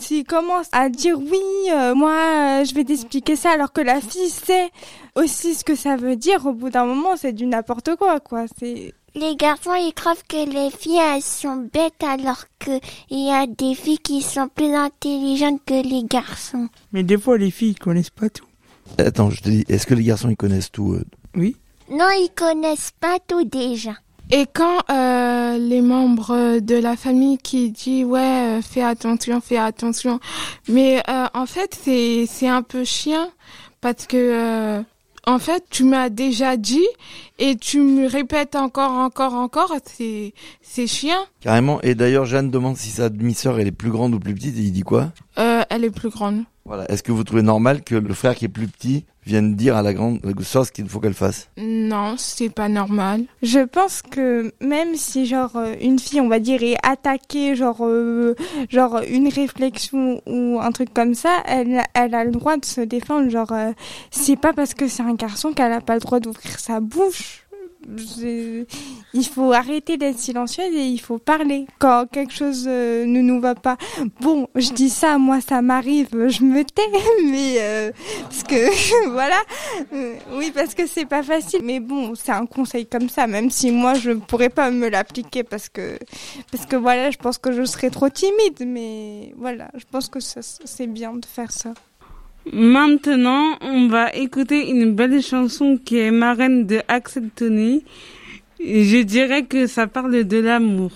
S'ils 0.00 0.24
commencent 0.24 0.70
à 0.72 0.90
dire 0.90 1.18
oui, 1.18 1.70
euh, 1.72 1.94
moi 1.94 2.12
euh, 2.12 2.64
je 2.64 2.74
vais 2.74 2.84
t'expliquer 2.84 3.36
ça 3.36 3.52
alors 3.52 3.72
que 3.72 3.80
la 3.80 4.02
fille 4.02 4.28
sait 4.28 4.70
aussi 5.18 5.54
ce 5.54 5.64
que 5.64 5.74
ça 5.74 5.96
veut 5.96 6.16
dire, 6.16 6.46
au 6.46 6.52
bout 6.52 6.70
d'un 6.70 6.84
moment, 6.84 7.16
c'est 7.16 7.32
du 7.32 7.46
n'importe 7.46 7.96
quoi, 7.96 8.20
quoi. 8.20 8.44
C'est 8.58 8.94
Les 9.14 9.36
garçons, 9.36 9.74
ils 9.74 9.92
croient 9.94 10.14
que 10.28 10.48
les 10.50 10.70
filles, 10.70 11.00
elles 11.14 11.22
sont 11.22 11.68
bêtes 11.72 12.02
alors 12.02 12.44
que 12.58 12.72
il 13.10 13.26
y 13.26 13.30
a 13.30 13.46
des 13.46 13.74
filles 13.74 13.98
qui 13.98 14.22
sont 14.22 14.48
plus 14.48 14.74
intelligentes 14.74 15.60
que 15.66 15.82
les 15.82 16.04
garçons. 16.04 16.68
Mais 16.92 17.02
des 17.02 17.18
fois, 17.18 17.38
les 17.38 17.50
filles, 17.50 17.70
ils 17.70 17.78
connaissent 17.78 18.10
pas 18.10 18.30
tout. 18.30 18.46
Attends, 18.98 19.30
je 19.30 19.42
te 19.42 19.48
dis, 19.48 19.64
est-ce 19.68 19.86
que 19.86 19.94
les 19.94 20.04
garçons 20.04 20.30
ils 20.30 20.36
connaissent 20.36 20.72
tout 20.72 20.92
euh? 20.92 21.04
Oui. 21.34 21.56
Non, 21.90 22.08
ils 22.18 22.30
connaissent 22.34 22.92
pas 22.98 23.18
tout 23.26 23.44
déjà. 23.44 23.92
Et 24.30 24.44
quand 24.52 24.80
euh, 24.90 25.56
les 25.58 25.80
membres 25.80 26.58
de 26.60 26.74
la 26.74 26.96
famille 26.96 27.38
qui 27.38 27.70
dit 27.70 28.04
ouais 28.04 28.58
euh, 28.58 28.60
fais 28.62 28.82
attention 28.82 29.40
fais 29.40 29.56
attention 29.56 30.20
mais 30.68 31.02
euh, 31.08 31.26
en 31.32 31.46
fait 31.46 31.74
c'est 31.82 32.26
c'est 32.28 32.46
un 32.46 32.60
peu 32.60 32.84
chien 32.84 33.30
parce 33.80 34.06
que 34.06 34.16
euh, 34.18 34.82
en 35.26 35.38
fait 35.38 35.64
tu 35.70 35.84
m'as 35.84 36.08
déjà 36.08 36.56
dit 36.56 36.86
et 37.38 37.56
tu 37.56 37.80
me 37.80 38.08
répètes 38.08 38.56
encore 38.56 38.92
encore 38.92 39.34
encore 39.34 39.74
c'est 39.84 40.32
c'est 40.62 40.86
chien 40.86 41.18
Carrément. 41.40 41.80
Et 41.82 41.94
d'ailleurs, 41.94 42.24
Jeanne 42.24 42.50
demande 42.50 42.76
si 42.76 42.90
sa 42.90 43.08
demi-sœur 43.08 43.58
elle 43.58 43.66
est 43.68 43.72
plus 43.72 43.90
grande 43.90 44.14
ou 44.14 44.18
plus 44.18 44.34
petite. 44.34 44.56
Et 44.58 44.60
il 44.60 44.72
dit 44.72 44.82
quoi? 44.82 45.12
Euh, 45.38 45.62
elle 45.70 45.84
est 45.84 45.90
plus 45.90 46.10
grande 46.10 46.44
Voilà. 46.68 46.90
Est-ce 46.90 47.02
que 47.02 47.12
vous 47.12 47.24
trouvez 47.24 47.40
normal 47.40 47.82
que 47.82 47.94
le 47.94 48.12
frère 48.12 48.34
qui 48.34 48.44
est 48.44 48.48
plus 48.48 48.68
petit 48.68 49.06
vienne 49.24 49.56
dire 49.56 49.74
à 49.74 49.82
la 49.82 49.94
grande 49.94 50.20
sœur 50.42 50.66
ce 50.66 50.70
qu'il 50.70 50.86
faut 50.86 51.00
qu'elle 51.00 51.14
fasse? 51.14 51.48
Non 51.56 52.16
c'est 52.18 52.50
pas 52.50 52.68
normal 52.68 53.24
Je 53.42 53.60
pense 53.60 54.02
que 54.02 54.52
même 54.60 54.94
si 54.94 55.24
genre 55.24 55.56
euh, 55.56 55.74
une 55.80 55.98
fille, 55.98 56.20
on 56.20 56.28
va 56.28 56.40
dire, 56.40 56.62
est 56.62 56.76
attaquée, 56.82 57.56
genre 57.56 57.78
euh, 57.86 58.34
genre 58.68 59.00
une 59.08 59.28
réflexion 59.28 60.20
ou 60.26 60.58
un 60.60 60.70
truc 60.70 60.92
comme 60.92 61.14
ça, 61.14 61.42
elle 61.46 61.82
elle 61.94 62.14
a 62.14 62.24
le 62.24 62.32
droit 62.32 62.58
de 62.58 62.66
se 62.66 62.82
défendre. 62.82 63.30
Genre 63.30 63.52
euh, 63.52 63.72
c'est 64.10 64.36
pas 64.36 64.52
parce 64.52 64.74
que 64.74 64.88
c'est 64.88 65.02
un 65.02 65.14
garçon 65.14 65.54
qu'elle 65.54 65.72
a 65.72 65.80
pas 65.80 65.94
le 65.94 66.00
droit 66.00 66.20
d'ouvrir 66.20 66.58
sa 66.60 66.80
bouche. 66.80 67.47
Il 69.14 69.26
faut 69.26 69.52
arrêter 69.52 69.96
d'être 69.96 70.18
silencieuse 70.18 70.74
et 70.74 70.86
il 70.86 71.00
faut 71.00 71.18
parler 71.18 71.66
quand 71.78 72.06
quelque 72.10 72.32
chose 72.32 72.66
euh, 72.68 73.06
ne 73.06 73.20
nous 73.20 73.40
va 73.40 73.54
pas. 73.54 73.76
Bon, 74.20 74.48
je 74.54 74.70
dis 74.72 74.90
ça, 74.90 75.18
moi 75.18 75.40
ça 75.40 75.62
m'arrive, 75.62 76.08
je 76.28 76.42
me 76.44 76.62
tais, 76.64 76.82
mais 77.24 77.56
euh, 77.58 77.92
parce 78.22 78.42
que 78.42 79.08
voilà, 79.10 79.40
Euh, 79.92 80.14
oui 80.34 80.52
parce 80.54 80.74
que 80.74 80.86
c'est 80.86 81.06
pas 81.06 81.22
facile. 81.22 81.60
Mais 81.64 81.80
bon, 81.80 82.14
c'est 82.14 82.32
un 82.32 82.46
conseil 82.46 82.86
comme 82.86 83.08
ça, 83.08 83.26
même 83.26 83.50
si 83.50 83.70
moi 83.70 83.94
je 83.94 84.12
pourrais 84.12 84.50
pas 84.50 84.70
me 84.70 84.88
l'appliquer 84.88 85.42
parce 85.44 85.68
que 85.68 85.98
parce 86.52 86.66
que 86.66 86.76
voilà, 86.76 87.10
je 87.10 87.16
pense 87.18 87.38
que 87.38 87.52
je 87.52 87.64
serais 87.64 87.90
trop 87.90 88.08
timide. 88.08 88.64
Mais 88.66 89.32
voilà, 89.36 89.68
je 89.74 89.84
pense 89.90 90.08
que 90.08 90.18
c'est 90.20 90.86
bien 90.86 91.14
de 91.14 91.24
faire 91.26 91.52
ça. 91.52 91.72
Maintenant, 92.52 93.58
on 93.60 93.88
va 93.88 94.14
écouter 94.14 94.70
une 94.70 94.94
belle 94.94 95.22
chanson 95.22 95.78
qui 95.82 95.98
est 95.98 96.10
marraine 96.10 96.66
de 96.66 96.80
Axel 96.88 97.28
Tony. 97.34 97.84
Je 98.58 99.02
dirais 99.02 99.44
que 99.44 99.66
ça 99.66 99.86
parle 99.86 100.24
de 100.24 100.38
l'amour. 100.38 100.90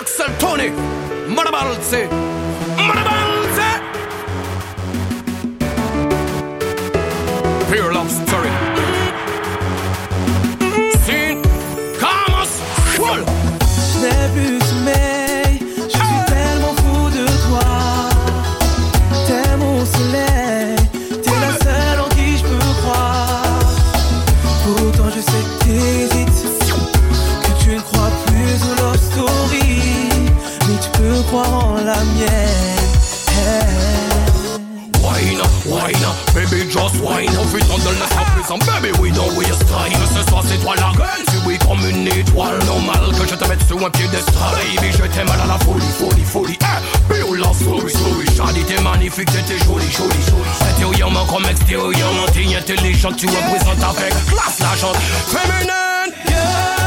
Axel 0.00 0.26
Tony! 0.38 0.70
n'ai 14.02 14.28
plus 14.34 14.58
de 14.58 14.64
sommeil. 14.64 15.58
Je 15.84 15.98
suis 15.98 16.22
tellement 16.26 16.74
fou 16.82 17.10
de 17.10 17.26
toi. 17.46 17.68
T'es 19.26 19.56
mon 19.58 19.84
soleil. 19.84 20.76
T'es 21.22 21.36
la 21.46 21.52
seule 21.64 22.00
en 22.00 22.08
qui 22.16 22.38
je 22.38 22.44
peux 22.44 22.72
croire. 22.82 23.58
Pourtant, 24.64 25.10
je 25.14 25.20
sais 25.20 25.44
que 25.44 25.64
t'hésites. 25.64 26.42
Que 27.42 27.62
tu 27.62 27.70
ne 27.70 27.80
crois 27.80 28.10
plus 28.26 28.56
aux 28.68 28.76
love 28.82 29.00
story. 29.10 29.82
Mais 30.68 30.78
tu 30.82 30.90
peux 30.98 31.22
croire 31.28 31.66
en 31.66 31.74
la 31.74 31.98
mienne. 32.16 32.78
Wine 35.02 35.42
wine 35.66 36.08
baby, 36.34 36.70
just 36.70 37.00
wine 37.00 37.28
up. 37.30 37.46
If 37.46 37.52
you 37.54 37.60
don't 37.60 38.27
baby 38.56 38.92
we 38.98 39.10
don't 39.10 39.36
waste 39.36 39.66
time. 39.68 39.92
Ce 40.16 40.22
soir 40.28 40.42
c'est 40.46 40.58
toi 40.58 40.74
la 40.76 40.88
reine, 40.88 41.24
tu 41.26 41.36
oui 41.46 41.58
comme 41.58 41.84
une 41.88 42.08
étoile 42.08 42.58
Normal 42.64 43.12
que 43.20 43.28
je 43.28 43.34
te 43.34 43.48
mette 43.48 43.66
sur 43.66 43.84
un 43.84 43.90
piédestal. 43.90 44.54
Baby 44.76 44.92
je 44.92 45.04
t'aime 45.06 45.28
à 45.28 45.46
la 45.46 45.58
folie, 45.58 45.84
folie, 45.98 46.24
folie. 46.24 46.58
Eh, 47.10 47.36
la 47.36 47.52
souris, 47.52 47.92
souris. 47.92 48.36
Shadi 48.36 48.64
t'es 48.64 48.80
magnifique, 48.80 49.28
t'es 49.30 49.58
jolie, 49.58 49.90
jolie, 49.90 50.22
jolie. 50.28 50.74
Intérieurement 50.74 51.26
comme 51.26 51.44
extérieurement 51.44 52.26
T'es 52.32 52.56
intelligente, 52.56 53.16
tu 53.16 53.26
représentes 53.26 53.96
avec 53.96 54.14
classe 54.26 54.58
la 54.60 54.76
jante 54.76 54.96
féminine 54.96 56.14
Girl, 56.26 56.77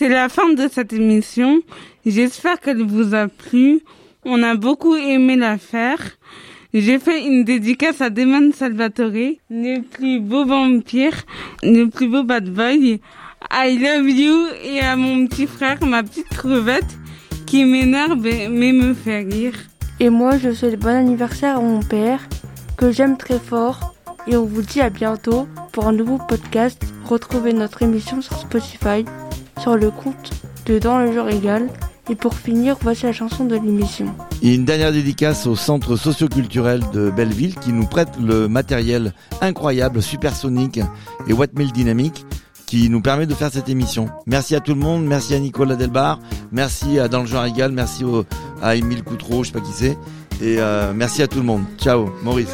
C'est 0.00 0.08
la 0.08 0.30
fin 0.30 0.54
de 0.54 0.66
cette 0.66 0.94
émission. 0.94 1.60
J'espère 2.06 2.58
qu'elle 2.58 2.82
vous 2.82 3.14
a 3.14 3.28
plu. 3.28 3.82
On 4.24 4.42
a 4.42 4.54
beaucoup 4.54 4.96
aimé 4.96 5.36
la 5.36 5.58
faire. 5.58 5.98
J'ai 6.72 6.98
fait 6.98 7.22
une 7.26 7.44
dédicace 7.44 8.00
à 8.00 8.08
Damon 8.08 8.50
Salvatore, 8.50 9.36
le 9.50 9.82
plus 9.82 10.20
beau 10.20 10.46
vampire, 10.46 11.26
le 11.62 11.84
plus 11.84 12.08
beau 12.08 12.22
bad 12.22 12.48
boy. 12.48 12.98
I 13.52 13.78
love 13.78 14.08
you 14.08 14.46
et 14.64 14.80
à 14.80 14.96
mon 14.96 15.26
petit 15.26 15.46
frère, 15.46 15.84
ma 15.84 16.02
petite 16.02 16.30
crevette, 16.30 16.96
qui 17.44 17.66
m'énerve 17.66 18.26
mais 18.50 18.72
me 18.72 18.94
fait 18.94 19.20
rire. 19.30 19.52
Et 20.00 20.08
moi, 20.08 20.38
je 20.38 20.50
souhaite 20.54 20.80
bon 20.80 20.96
anniversaire 20.96 21.58
à 21.58 21.60
mon 21.60 21.82
père, 21.82 22.26
que 22.78 22.90
j'aime 22.90 23.18
très 23.18 23.38
fort. 23.38 23.94
Et 24.26 24.34
on 24.38 24.46
vous 24.46 24.62
dit 24.62 24.80
à 24.80 24.88
bientôt 24.88 25.46
pour 25.72 25.88
un 25.88 25.92
nouveau 25.92 26.16
podcast. 26.16 26.82
Retrouvez 27.04 27.52
notre 27.52 27.82
émission 27.82 28.22
sur 28.22 28.38
Spotify, 28.38 29.04
sur 29.60 29.76
le 29.76 29.90
compte 29.90 30.30
de 30.66 30.78
Dans 30.78 30.98
le 30.98 31.12
genre 31.12 31.28
égal. 31.28 31.68
Et 32.08 32.14
pour 32.16 32.34
finir, 32.34 32.76
voici 32.82 33.04
la 33.04 33.12
chanson 33.12 33.44
de 33.44 33.54
l'émission. 33.54 34.06
Une 34.42 34.64
dernière 34.64 34.90
dédicace 34.90 35.46
au 35.46 35.54
centre 35.54 35.94
socioculturel 35.96 36.82
de 36.92 37.08
Belleville 37.10 37.54
qui 37.56 37.72
nous 37.72 37.86
prête 37.86 38.08
le 38.20 38.48
matériel 38.48 39.12
incroyable, 39.40 40.02
supersonique 40.02 40.80
et 41.28 41.32
Wattmill 41.32 41.70
dynamique 41.70 42.24
qui 42.66 42.88
nous 42.88 43.00
permet 43.00 43.26
de 43.26 43.34
faire 43.34 43.52
cette 43.52 43.68
émission. 43.68 44.08
Merci 44.26 44.56
à 44.56 44.60
tout 44.60 44.74
le 44.74 44.80
monde, 44.80 45.04
merci 45.04 45.34
à 45.34 45.38
Nicolas 45.38 45.76
Delbar, 45.76 46.18
merci 46.50 46.98
à 46.98 47.06
Dans 47.08 47.20
le 47.20 47.26
genre 47.26 47.44
égal, 47.44 47.70
merci 47.70 48.04
au- 48.04 48.24
à 48.62 48.74
Émile 48.76 49.02
Coutreau, 49.04 49.44
je 49.44 49.48
sais 49.48 49.54
pas 49.58 49.64
qui 49.64 49.72
c'est, 49.72 49.98
et 50.40 50.56
euh, 50.58 50.92
merci 50.94 51.22
à 51.22 51.28
tout 51.28 51.38
le 51.38 51.44
monde. 51.44 51.62
Ciao, 51.78 52.10
Maurice. 52.24 52.48